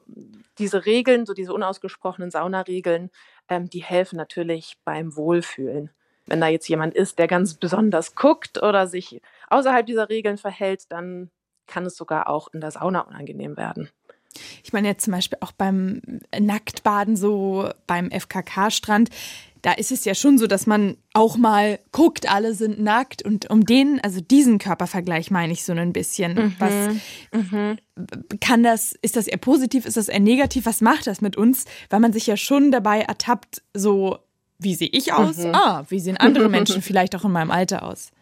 diese 0.59 0.87
Regeln, 0.87 1.27
so 1.27 1.35
diese 1.35 1.53
unausgesprochenen 1.53 2.31
Saunaregeln, 2.31 3.11
ähm, 3.49 3.69
die 3.69 3.83
helfen 3.83 4.17
natürlich 4.17 4.77
beim 4.85 5.17
Wohlfühlen. 5.17 5.91
Wenn 6.27 6.41
da 6.41 6.49
jetzt 6.49 6.69
jemand 6.69 6.95
ist, 6.95 7.19
der 7.19 7.29
ganz 7.29 7.55
besonders 7.55 8.15
guckt 8.15 8.63
oder 8.63 8.87
sich 8.87 9.21
außerhalb 9.49 9.87
dieser 9.87 10.09
Regeln 10.09 10.39
verhält, 10.39 10.91
dann 10.91 11.31
kann 11.67 11.87
es 11.87 11.97
sogar 11.97 12.29
auch 12.29 12.49
in 12.53 12.61
der 12.61 12.71
Sauna 12.71 13.01
unangenehm 13.01 13.57
werden. 13.57 13.91
Ich 14.63 14.73
meine 14.73 14.89
jetzt 14.89 15.05
zum 15.05 15.13
Beispiel 15.13 15.39
auch 15.41 15.53
beim 15.53 16.03
Nacktbaden, 16.39 17.17
so 17.17 17.71
beim 17.87 18.11
FKK-Strand, 18.11 19.11
da 19.67 19.73
ist 19.73 19.91
es 19.91 20.05
ja 20.05 20.15
schon 20.15 20.39
so, 20.39 20.47
dass 20.47 20.69
man 20.69 20.97
auch 21.13 21.37
mal 21.37 21.81
guckt, 21.91 22.31
alle 22.33 22.55
sind 22.55 22.81
nackt 22.81 23.23
und 23.23 23.51
um 23.51 23.67
den, 23.67 23.99
also 24.01 24.21
diesen 24.21 24.59
Körpervergleich 24.61 25.33
meine 25.33 25.53
ich 25.53 25.65
so 25.65 25.73
ein 25.73 25.93
bisschen. 25.93 26.35
Mhm. 26.35 26.57
Was 26.61 26.95
mhm. 27.33 27.79
kann 28.41 28.63
das, 28.63 28.93
ist 29.03 29.17
das 29.17 29.27
eher 29.27 29.39
positiv, 29.39 29.85
ist 29.85 29.97
das 29.97 30.07
eher 30.07 30.21
negativ? 30.21 30.67
Was 30.67 30.83
macht 30.83 31.09
das 31.09 31.21
mit 31.21 31.37
uns? 31.37 31.65
Weil 31.91 31.99
man 31.99 32.13
sich 32.13 32.29
ja 32.29 32.37
schon 32.37 32.71
dabei 32.71 33.01
ertappt, 33.01 33.61
so, 33.75 34.21
wie 34.57 34.77
sehe 34.77 34.89
ich 34.93 35.13
aus? 35.13 35.39
Mhm. 35.39 35.57
Ah, 35.57 35.85
wie 35.89 35.99
sehen 35.99 36.17
andere 36.17 36.49
Menschen 36.49 36.81
vielleicht 36.81 37.17
auch 37.17 37.25
in 37.25 37.33
meinem 37.33 37.51
Alter 37.51 37.83
aus? 37.83 38.13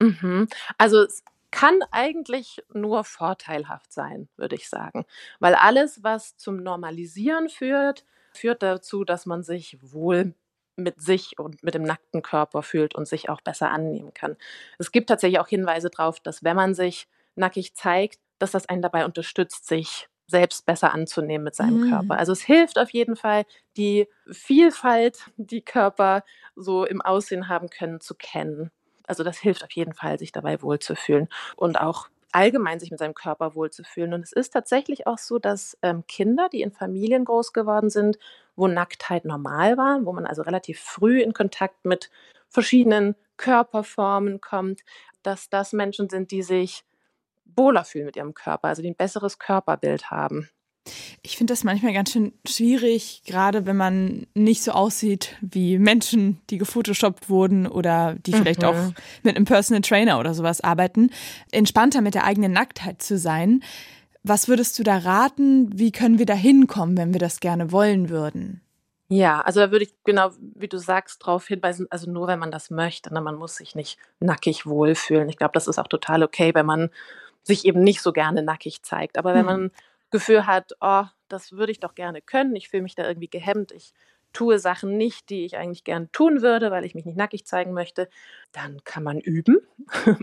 Mhm. 0.00 0.48
Also 0.78 1.02
es 1.02 1.22
kann 1.50 1.78
eigentlich 1.90 2.64
nur 2.72 3.04
vorteilhaft 3.04 3.92
sein, 3.92 4.30
würde 4.38 4.54
ich 4.54 4.70
sagen. 4.70 5.04
Weil 5.40 5.56
alles, 5.56 6.02
was 6.02 6.38
zum 6.38 6.62
Normalisieren 6.62 7.50
führt, 7.50 8.06
führt 8.32 8.62
dazu, 8.62 9.04
dass 9.04 9.26
man 9.26 9.42
sich 9.42 9.76
wohl 9.82 10.32
mit 10.76 11.00
sich 11.00 11.38
und 11.38 11.62
mit 11.62 11.74
dem 11.74 11.82
nackten 11.82 12.22
Körper 12.22 12.62
fühlt 12.62 12.94
und 12.94 13.08
sich 13.08 13.28
auch 13.28 13.40
besser 13.40 13.70
annehmen 13.70 14.12
kann. 14.14 14.36
Es 14.78 14.92
gibt 14.92 15.08
tatsächlich 15.08 15.40
auch 15.40 15.48
Hinweise 15.48 15.90
darauf, 15.90 16.20
dass 16.20 16.44
wenn 16.44 16.56
man 16.56 16.74
sich 16.74 17.08
nackig 17.34 17.74
zeigt, 17.74 18.20
dass 18.38 18.50
das 18.50 18.68
einen 18.68 18.82
dabei 18.82 19.04
unterstützt, 19.04 19.66
sich 19.66 20.08
selbst 20.28 20.66
besser 20.66 20.92
anzunehmen 20.92 21.44
mit 21.44 21.54
seinem 21.54 21.82
mhm. 21.82 21.90
Körper. 21.90 22.18
Also 22.18 22.32
es 22.32 22.42
hilft 22.42 22.78
auf 22.78 22.90
jeden 22.90 23.16
Fall, 23.16 23.44
die 23.76 24.08
Vielfalt, 24.30 25.30
die 25.36 25.62
Körper 25.62 26.24
so 26.56 26.84
im 26.84 27.00
Aussehen 27.00 27.48
haben 27.48 27.70
können, 27.70 28.00
zu 28.00 28.14
kennen. 28.14 28.70
Also 29.06 29.22
das 29.22 29.38
hilft 29.38 29.62
auf 29.62 29.70
jeden 29.72 29.94
Fall, 29.94 30.18
sich 30.18 30.32
dabei 30.32 30.60
wohlzufühlen 30.62 31.28
und 31.54 31.80
auch 31.80 32.08
allgemein 32.36 32.78
sich 32.78 32.90
mit 32.90 33.00
seinem 33.00 33.14
Körper 33.14 33.54
wohlzufühlen. 33.54 34.12
Und 34.12 34.22
es 34.22 34.32
ist 34.32 34.50
tatsächlich 34.50 35.06
auch 35.06 35.16
so, 35.16 35.38
dass 35.38 35.78
ähm, 35.80 36.06
Kinder, 36.06 36.50
die 36.52 36.60
in 36.60 36.70
Familien 36.70 37.24
groß 37.24 37.54
geworden 37.54 37.88
sind, 37.88 38.18
wo 38.56 38.68
Nacktheit 38.68 39.24
normal 39.24 39.78
war, 39.78 40.04
wo 40.04 40.12
man 40.12 40.26
also 40.26 40.42
relativ 40.42 40.78
früh 40.78 41.22
in 41.22 41.32
Kontakt 41.32 41.86
mit 41.86 42.10
verschiedenen 42.50 43.16
Körperformen 43.38 44.42
kommt, 44.42 44.82
dass 45.22 45.48
das 45.48 45.72
Menschen 45.72 46.10
sind, 46.10 46.30
die 46.30 46.42
sich 46.42 46.84
wohler 47.46 47.84
fühlen 47.84 48.04
mit 48.04 48.16
ihrem 48.16 48.34
Körper, 48.34 48.68
also 48.68 48.82
die 48.82 48.90
ein 48.90 48.96
besseres 48.96 49.38
Körperbild 49.38 50.10
haben. 50.10 50.50
Ich 51.22 51.36
finde 51.36 51.52
das 51.52 51.64
manchmal 51.64 51.92
ganz 51.92 52.12
schön 52.12 52.32
schwierig, 52.46 53.22
gerade 53.26 53.66
wenn 53.66 53.76
man 53.76 54.26
nicht 54.34 54.62
so 54.62 54.72
aussieht 54.72 55.36
wie 55.40 55.78
Menschen, 55.78 56.40
die 56.50 56.58
gefotoshoppt 56.58 57.28
wurden 57.28 57.66
oder 57.66 58.14
die 58.14 58.32
vielleicht 58.32 58.62
mhm. 58.62 58.68
auch 58.68 58.92
mit 59.22 59.36
einem 59.36 59.44
Personal 59.44 59.82
Trainer 59.82 60.18
oder 60.18 60.34
sowas 60.34 60.60
arbeiten, 60.60 61.10
entspannter 61.52 62.00
mit 62.00 62.14
der 62.14 62.24
eigenen 62.24 62.52
Nacktheit 62.52 63.02
zu 63.02 63.18
sein. 63.18 63.62
Was 64.22 64.48
würdest 64.48 64.78
du 64.78 64.82
da 64.82 64.98
raten? 64.98 65.78
Wie 65.78 65.92
können 65.92 66.18
wir 66.18 66.26
da 66.26 66.34
hinkommen, 66.34 66.96
wenn 66.96 67.12
wir 67.12 67.20
das 67.20 67.40
gerne 67.40 67.70
wollen 67.70 68.08
würden? 68.08 68.60
Ja, 69.08 69.40
also 69.42 69.60
da 69.60 69.70
würde 69.70 69.84
ich 69.84 69.94
genau, 70.02 70.30
wie 70.40 70.66
du 70.66 70.78
sagst, 70.78 71.22
darauf 71.22 71.46
hinweisen, 71.46 71.86
also 71.90 72.10
nur 72.10 72.26
wenn 72.26 72.40
man 72.40 72.50
das 72.50 72.70
möchte. 72.70 73.14
Ne? 73.14 73.20
Man 73.20 73.36
muss 73.36 73.56
sich 73.56 73.76
nicht 73.76 73.98
nackig 74.18 74.66
wohlfühlen. 74.66 75.28
Ich 75.28 75.36
glaube, 75.36 75.52
das 75.54 75.68
ist 75.68 75.78
auch 75.78 75.86
total 75.86 76.24
okay, 76.24 76.52
wenn 76.54 76.66
man 76.66 76.90
sich 77.44 77.64
eben 77.64 77.82
nicht 77.82 78.02
so 78.02 78.12
gerne 78.12 78.42
nackig 78.42 78.82
zeigt. 78.82 79.16
Aber 79.16 79.32
wenn 79.32 79.42
mhm. 79.42 79.46
man 79.46 79.70
Gefühl 80.10 80.46
hat, 80.46 80.72
oh, 80.80 81.04
das 81.28 81.52
würde 81.52 81.72
ich 81.72 81.80
doch 81.80 81.94
gerne 81.94 82.22
können, 82.22 82.56
ich 82.56 82.68
fühle 82.68 82.82
mich 82.82 82.94
da 82.94 83.06
irgendwie 83.06 83.28
gehemmt, 83.28 83.72
ich 83.72 83.92
tue 84.32 84.58
Sachen 84.58 84.98
nicht, 84.98 85.30
die 85.30 85.46
ich 85.46 85.56
eigentlich 85.56 85.82
gerne 85.82 86.10
tun 86.12 86.42
würde, 86.42 86.70
weil 86.70 86.84
ich 86.84 86.94
mich 86.94 87.06
nicht 87.06 87.16
nackig 87.16 87.46
zeigen 87.46 87.72
möchte, 87.72 88.08
dann 88.52 88.84
kann 88.84 89.02
man 89.02 89.18
üben. 89.18 89.60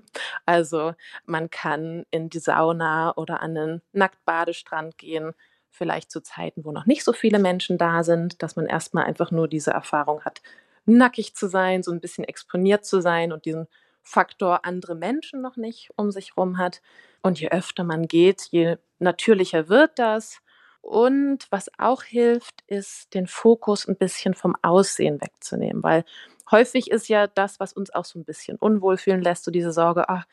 also 0.46 0.94
man 1.26 1.50
kann 1.50 2.06
in 2.12 2.30
die 2.30 2.40
Sauna 2.40 3.18
oder 3.18 3.42
an 3.42 3.58
einen 3.58 3.82
Nacktbadestrand 3.92 4.98
gehen, 4.98 5.34
vielleicht 5.72 6.12
zu 6.12 6.22
Zeiten, 6.22 6.64
wo 6.64 6.72
noch 6.72 6.86
nicht 6.86 7.04
so 7.04 7.12
viele 7.12 7.40
Menschen 7.40 7.80
da 7.80 8.04
sind, 8.04 8.44
dass 8.44 8.56
man 8.56 8.68
erstmal 8.68 9.06
einfach 9.06 9.32
nur 9.32 9.48
diese 9.48 9.72
Erfahrung 9.72 10.22
hat, 10.24 10.44
nackig 10.86 11.34
zu 11.36 11.48
sein, 11.48 11.82
so 11.82 11.92
ein 11.92 12.00
bisschen 12.00 12.24
exponiert 12.24 12.86
zu 12.86 13.02
sein 13.02 13.32
und 13.32 13.46
diesen 13.46 13.68
Faktor 14.04 14.66
andere 14.66 14.96
Menschen 14.96 15.42
noch 15.42 15.56
nicht 15.56 15.90
um 15.96 16.12
sich 16.12 16.38
rum 16.38 16.58
hat. 16.58 16.82
Und 17.22 17.40
je 17.40 17.50
öfter 17.50 17.84
man 17.84 18.08
geht, 18.08 18.50
je 18.52 18.78
natürlicher 19.04 19.70
wird 19.70 20.00
das. 20.00 20.40
Und 20.82 21.48
was 21.50 21.70
auch 21.78 22.04
hilft, 22.04 22.62
ist 22.68 23.14
den 23.14 23.28
Fokus 23.28 23.88
ein 23.88 23.96
bisschen 23.96 24.34
vom 24.34 24.56
Aussehen 24.62 25.22
wegzunehmen, 25.22 25.82
weil 25.82 26.04
häufig 26.52 26.92
ist 26.92 27.08
ja 27.08 27.28
das, 27.28 27.60
was 27.62 27.72
uns 27.72 27.94
auch 27.94 28.04
so 28.04 28.20
ein 28.20 28.26
bisschen 28.26 28.58
unwohl 28.58 28.98
fühlen 28.98 29.22
lässt, 29.22 29.46
so 29.46 29.52
diese 29.52 29.72
Sorge, 29.72 30.10
ach, 30.10 30.26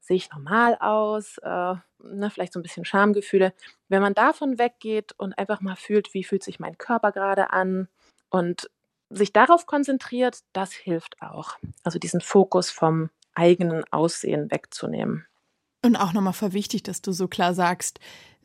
sehe 0.00 0.16
ich 0.16 0.30
normal 0.30 0.76
aus, 0.80 1.36
äh, 1.38 1.74
ne, 1.98 2.30
vielleicht 2.30 2.54
so 2.54 2.60
ein 2.60 2.62
bisschen 2.62 2.86
Schamgefühle. 2.86 3.52
Wenn 3.88 4.00
man 4.00 4.14
davon 4.14 4.58
weggeht 4.58 5.12
und 5.18 5.36
einfach 5.38 5.60
mal 5.60 5.76
fühlt, 5.76 6.14
wie 6.14 6.24
fühlt 6.24 6.42
sich 6.42 6.58
mein 6.58 6.78
Körper 6.78 7.12
gerade 7.12 7.50
an 7.50 7.88
und 8.30 8.70
sich 9.10 9.32
darauf 9.32 9.66
konzentriert, 9.66 10.40
das 10.52 10.72
hilft 10.72 11.20
auch. 11.20 11.56
Also 11.84 11.98
diesen 11.98 12.20
Fokus 12.20 12.70
vom 12.70 13.10
eigenen 13.34 13.84
Aussehen 13.90 14.50
wegzunehmen. 14.50 15.26
Und 15.82 15.96
auch 15.96 16.12
nochmal 16.12 16.32
voll 16.32 16.52
wichtig, 16.52 16.82
dass 16.82 17.02
du 17.02 17.12
so 17.12 17.28
klar 17.28 17.54
sagst, 17.54 18.00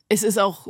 es 0.08 0.22
ist 0.22 0.38
auch 0.38 0.68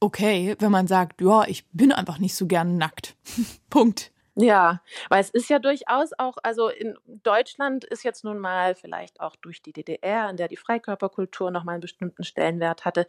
okay, 0.00 0.54
wenn 0.58 0.70
man 0.70 0.86
sagt, 0.86 1.20
ja, 1.20 1.44
ich 1.46 1.66
bin 1.72 1.92
einfach 1.92 2.18
nicht 2.18 2.34
so 2.34 2.46
gern 2.46 2.76
nackt. 2.76 3.16
Punkt. 3.70 4.12
Ja, 4.36 4.82
weil 5.08 5.20
es 5.20 5.30
ist 5.30 5.48
ja 5.48 5.60
durchaus 5.60 6.10
auch, 6.18 6.36
also 6.42 6.68
in 6.68 6.96
Deutschland 7.06 7.84
ist 7.84 8.02
jetzt 8.02 8.24
nun 8.24 8.38
mal 8.38 8.74
vielleicht 8.74 9.20
auch 9.20 9.36
durch 9.36 9.62
die 9.62 9.72
DDR, 9.72 10.28
in 10.28 10.36
der 10.36 10.48
die 10.48 10.56
Freikörperkultur 10.56 11.50
nochmal 11.52 11.74
einen 11.74 11.80
bestimmten 11.80 12.24
Stellenwert 12.24 12.84
hatte, 12.84 13.06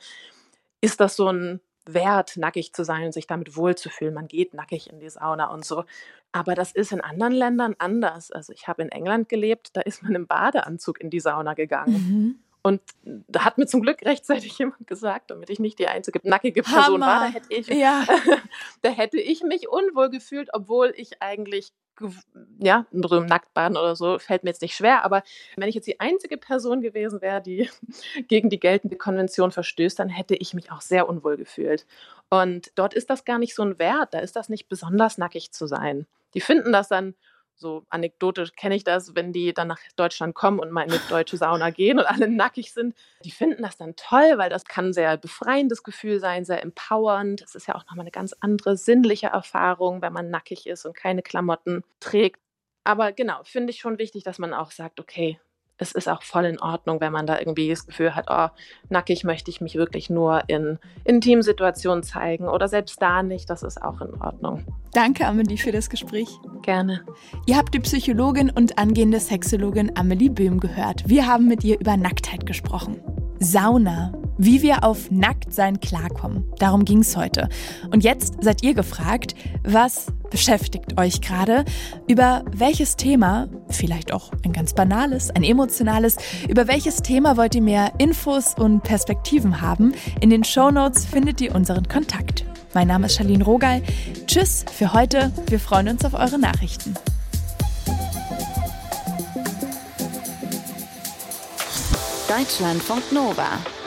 ist 0.81 0.99
das 0.99 1.15
so 1.15 1.31
ein 1.31 1.61
Wert, 1.87 2.37
nackig 2.37 2.73
zu 2.73 2.83
sein 2.83 3.05
und 3.05 3.11
sich 3.11 3.27
damit 3.27 3.55
wohlzufühlen. 3.55 4.13
Man 4.13 4.27
geht 4.27 4.53
nackig 4.53 4.89
in 4.89 4.99
die 4.99 5.09
Sauna 5.09 5.51
und 5.51 5.65
so. 5.65 5.83
Aber 6.31 6.55
das 6.55 6.71
ist 6.71 6.91
in 6.91 7.01
anderen 7.01 7.33
Ländern 7.33 7.75
anders. 7.77 8.31
Also 8.31 8.53
ich 8.53 8.67
habe 8.67 8.81
in 8.81 8.89
England 8.89 9.29
gelebt, 9.29 9.69
da 9.73 9.81
ist 9.81 10.03
man 10.03 10.15
im 10.15 10.27
Badeanzug 10.27 10.99
in 10.99 11.09
die 11.09 11.19
Sauna 11.19 11.53
gegangen. 11.53 11.93
Mhm. 11.93 12.39
Und 12.65 12.81
da 13.03 13.45
hat 13.45 13.59
mir 13.59 13.67
zum 13.67 13.83
Glück 13.83 14.01
rechtzeitig 14.03 14.57
jemand 14.57 14.87
gesagt, 14.87 15.29
damit 15.29 15.51
ich 15.51 15.59
nicht 15.59 15.77
die 15.77 15.87
einzige 15.87 16.19
nackige 16.23 16.63
Person 16.63 17.03
Hammer. 17.03 17.05
war, 17.05 17.19
da 17.19 17.27
hätte, 17.27 17.53
ich, 17.53 17.67
ja. 17.67 18.03
da 18.81 18.89
hätte 18.89 19.19
ich 19.19 19.43
mich 19.43 19.69
unwohl 19.69 20.09
gefühlt, 20.09 20.49
obwohl 20.51 20.91
ich 20.97 21.21
eigentlich 21.21 21.73
ja, 22.57 22.87
drüben 22.91 23.27
nackt 23.27 23.53
baden 23.53 23.77
oder 23.77 23.95
so, 23.95 24.17
fällt 24.17 24.43
mir 24.43 24.49
jetzt 24.49 24.63
nicht 24.63 24.75
schwer, 24.75 25.05
aber 25.05 25.21
wenn 25.57 25.69
ich 25.69 25.75
jetzt 25.75 25.85
die 25.85 25.99
einzige 25.99 26.37
Person 26.37 26.81
gewesen 26.81 27.21
wäre, 27.21 27.39
die 27.39 27.69
gegen 28.27 28.49
die 28.49 28.59
geltende 28.59 28.97
Konvention 28.97 29.51
verstößt, 29.51 29.99
dann 29.99 30.09
hätte 30.09 30.33
ich 30.33 30.55
mich 30.55 30.71
auch 30.71 30.81
sehr 30.81 31.07
unwohl 31.07 31.37
gefühlt. 31.37 31.85
Und 32.31 32.71
dort 32.73 32.95
ist 32.95 33.11
das 33.11 33.25
gar 33.25 33.37
nicht 33.37 33.53
so 33.53 33.61
ein 33.61 33.77
Wert, 33.77 34.15
da 34.15 34.19
ist 34.19 34.35
das 34.35 34.49
nicht 34.49 34.69
besonders 34.69 35.19
nackig 35.19 35.51
zu 35.51 35.67
sein. 35.67 36.07
Die 36.33 36.41
finden 36.41 36.73
das 36.73 36.87
dann 36.87 37.13
so 37.55 37.85
anekdotisch 37.89 38.53
kenne 38.55 38.75
ich 38.75 38.83
das, 38.83 39.15
wenn 39.15 39.31
die 39.31 39.53
dann 39.53 39.67
nach 39.67 39.79
Deutschland 39.95 40.35
kommen 40.35 40.59
und 40.59 40.71
mal 40.71 40.83
in 40.83 40.91
eine 40.91 41.01
deutsche 41.09 41.37
Sauna 41.37 41.69
gehen 41.69 41.99
und 41.99 42.05
alle 42.05 42.29
nackig 42.29 42.73
sind. 42.73 42.95
Die 43.23 43.31
finden 43.31 43.63
das 43.63 43.77
dann 43.77 43.95
toll, 43.95 44.37
weil 44.37 44.49
das 44.49 44.65
kann 44.65 44.87
ein 44.87 44.93
sehr 44.93 45.17
befreiendes 45.17 45.83
Gefühl 45.83 46.19
sein, 46.19 46.45
sehr 46.45 46.61
empowernd. 46.61 47.41
Das 47.41 47.55
ist 47.55 47.67
ja 47.67 47.75
auch 47.75 47.85
nochmal 47.85 48.01
eine 48.01 48.11
ganz 48.11 48.33
andere 48.39 48.77
sinnliche 48.77 49.27
Erfahrung, 49.27 50.01
wenn 50.01 50.13
man 50.13 50.29
nackig 50.29 50.67
ist 50.67 50.85
und 50.85 50.95
keine 50.95 51.21
Klamotten 51.21 51.83
trägt. 51.99 52.39
Aber 52.83 53.11
genau, 53.13 53.41
finde 53.43 53.71
ich 53.71 53.79
schon 53.79 53.97
wichtig, 53.97 54.23
dass 54.23 54.37
man 54.37 54.53
auch 54.53 54.71
sagt, 54.71 54.99
okay, 54.99 55.39
es 55.77 55.91
ist 55.91 56.07
auch 56.07 56.23
voll 56.23 56.45
in 56.45 56.59
Ordnung, 56.59 57.01
wenn 57.01 57.11
man 57.11 57.27
da 57.27 57.39
irgendwie 57.39 57.69
das 57.69 57.85
Gefühl 57.85 58.15
hat, 58.15 58.25
oh, 58.29 58.47
nackig 58.89 59.23
möchte 59.23 59.51
ich 59.51 59.61
mich 59.61 59.75
wirklich 59.75 60.09
nur 60.09 60.43
in 60.47 60.79
Intimsituationen 61.03 62.03
zeigen 62.03 62.47
oder 62.47 62.67
selbst 62.67 63.01
da 63.01 63.23
nicht, 63.23 63.49
das 63.49 63.63
ist 63.63 63.81
auch 63.81 64.01
in 64.01 64.13
Ordnung. 64.21 64.63
Danke, 64.93 65.27
Amelie, 65.27 65.57
für 65.57 65.71
das 65.71 65.89
Gespräch. 65.89 66.29
Gerne. 66.61 67.03
Ihr 67.45 67.57
habt 67.57 67.73
die 67.73 67.79
Psychologin 67.79 68.49
und 68.49 68.77
angehende 68.77 69.19
Sexologin 69.19 69.91
Amelie 69.97 70.29
Böhm 70.29 70.59
gehört. 70.59 71.03
Wir 71.07 71.27
haben 71.27 71.47
mit 71.47 71.63
ihr 71.63 71.79
über 71.79 71.97
Nacktheit 71.97 72.45
gesprochen. 72.45 73.01
Sauna. 73.39 74.13
Wie 74.37 74.61
wir 74.61 74.83
auf 74.83 75.11
Nacktsein 75.11 75.79
klarkommen. 75.79 76.43
Darum 76.59 76.83
ging 76.83 76.99
es 76.99 77.15
heute. 77.15 77.49
Und 77.91 78.03
jetzt 78.03 78.43
seid 78.43 78.63
ihr 78.63 78.73
gefragt, 78.73 79.35
was 79.63 80.07
beschäftigt 80.29 80.99
euch 80.99 81.21
gerade? 81.21 81.63
Über 82.07 82.43
welches 82.51 82.97
Thema, 82.97 83.47
vielleicht 83.69 84.11
auch 84.11 84.31
ein 84.43 84.51
ganz 84.51 84.73
banales, 84.73 85.29
ein 85.29 85.43
emotionales, 85.43 86.17
über 86.49 86.67
welches 86.67 86.97
Thema 86.97 87.37
wollt 87.37 87.55
ihr 87.55 87.61
mehr 87.61 87.93
Infos 87.97 88.55
und 88.55 88.83
Perspektiven 88.83 89.61
haben? 89.61 89.93
In 90.19 90.29
den 90.29 90.43
Show 90.43 90.69
Notes 90.69 91.05
findet 91.05 91.39
ihr 91.39 91.55
unseren 91.55 91.87
Kontakt. 91.87 92.45
Mein 92.73 92.89
Name 92.89 93.05
ist 93.05 93.15
Charlene 93.15 93.45
Rogal. 93.45 93.81
Tschüss 94.27 94.65
für 94.69 94.91
heute. 94.91 95.31
Wir 95.47 95.59
freuen 95.59 95.87
uns 95.87 96.03
auf 96.03 96.13
eure 96.13 96.37
Nachrichten. 96.37 96.93
Deutschlandfunk 102.27 103.13
Nova 103.13 103.59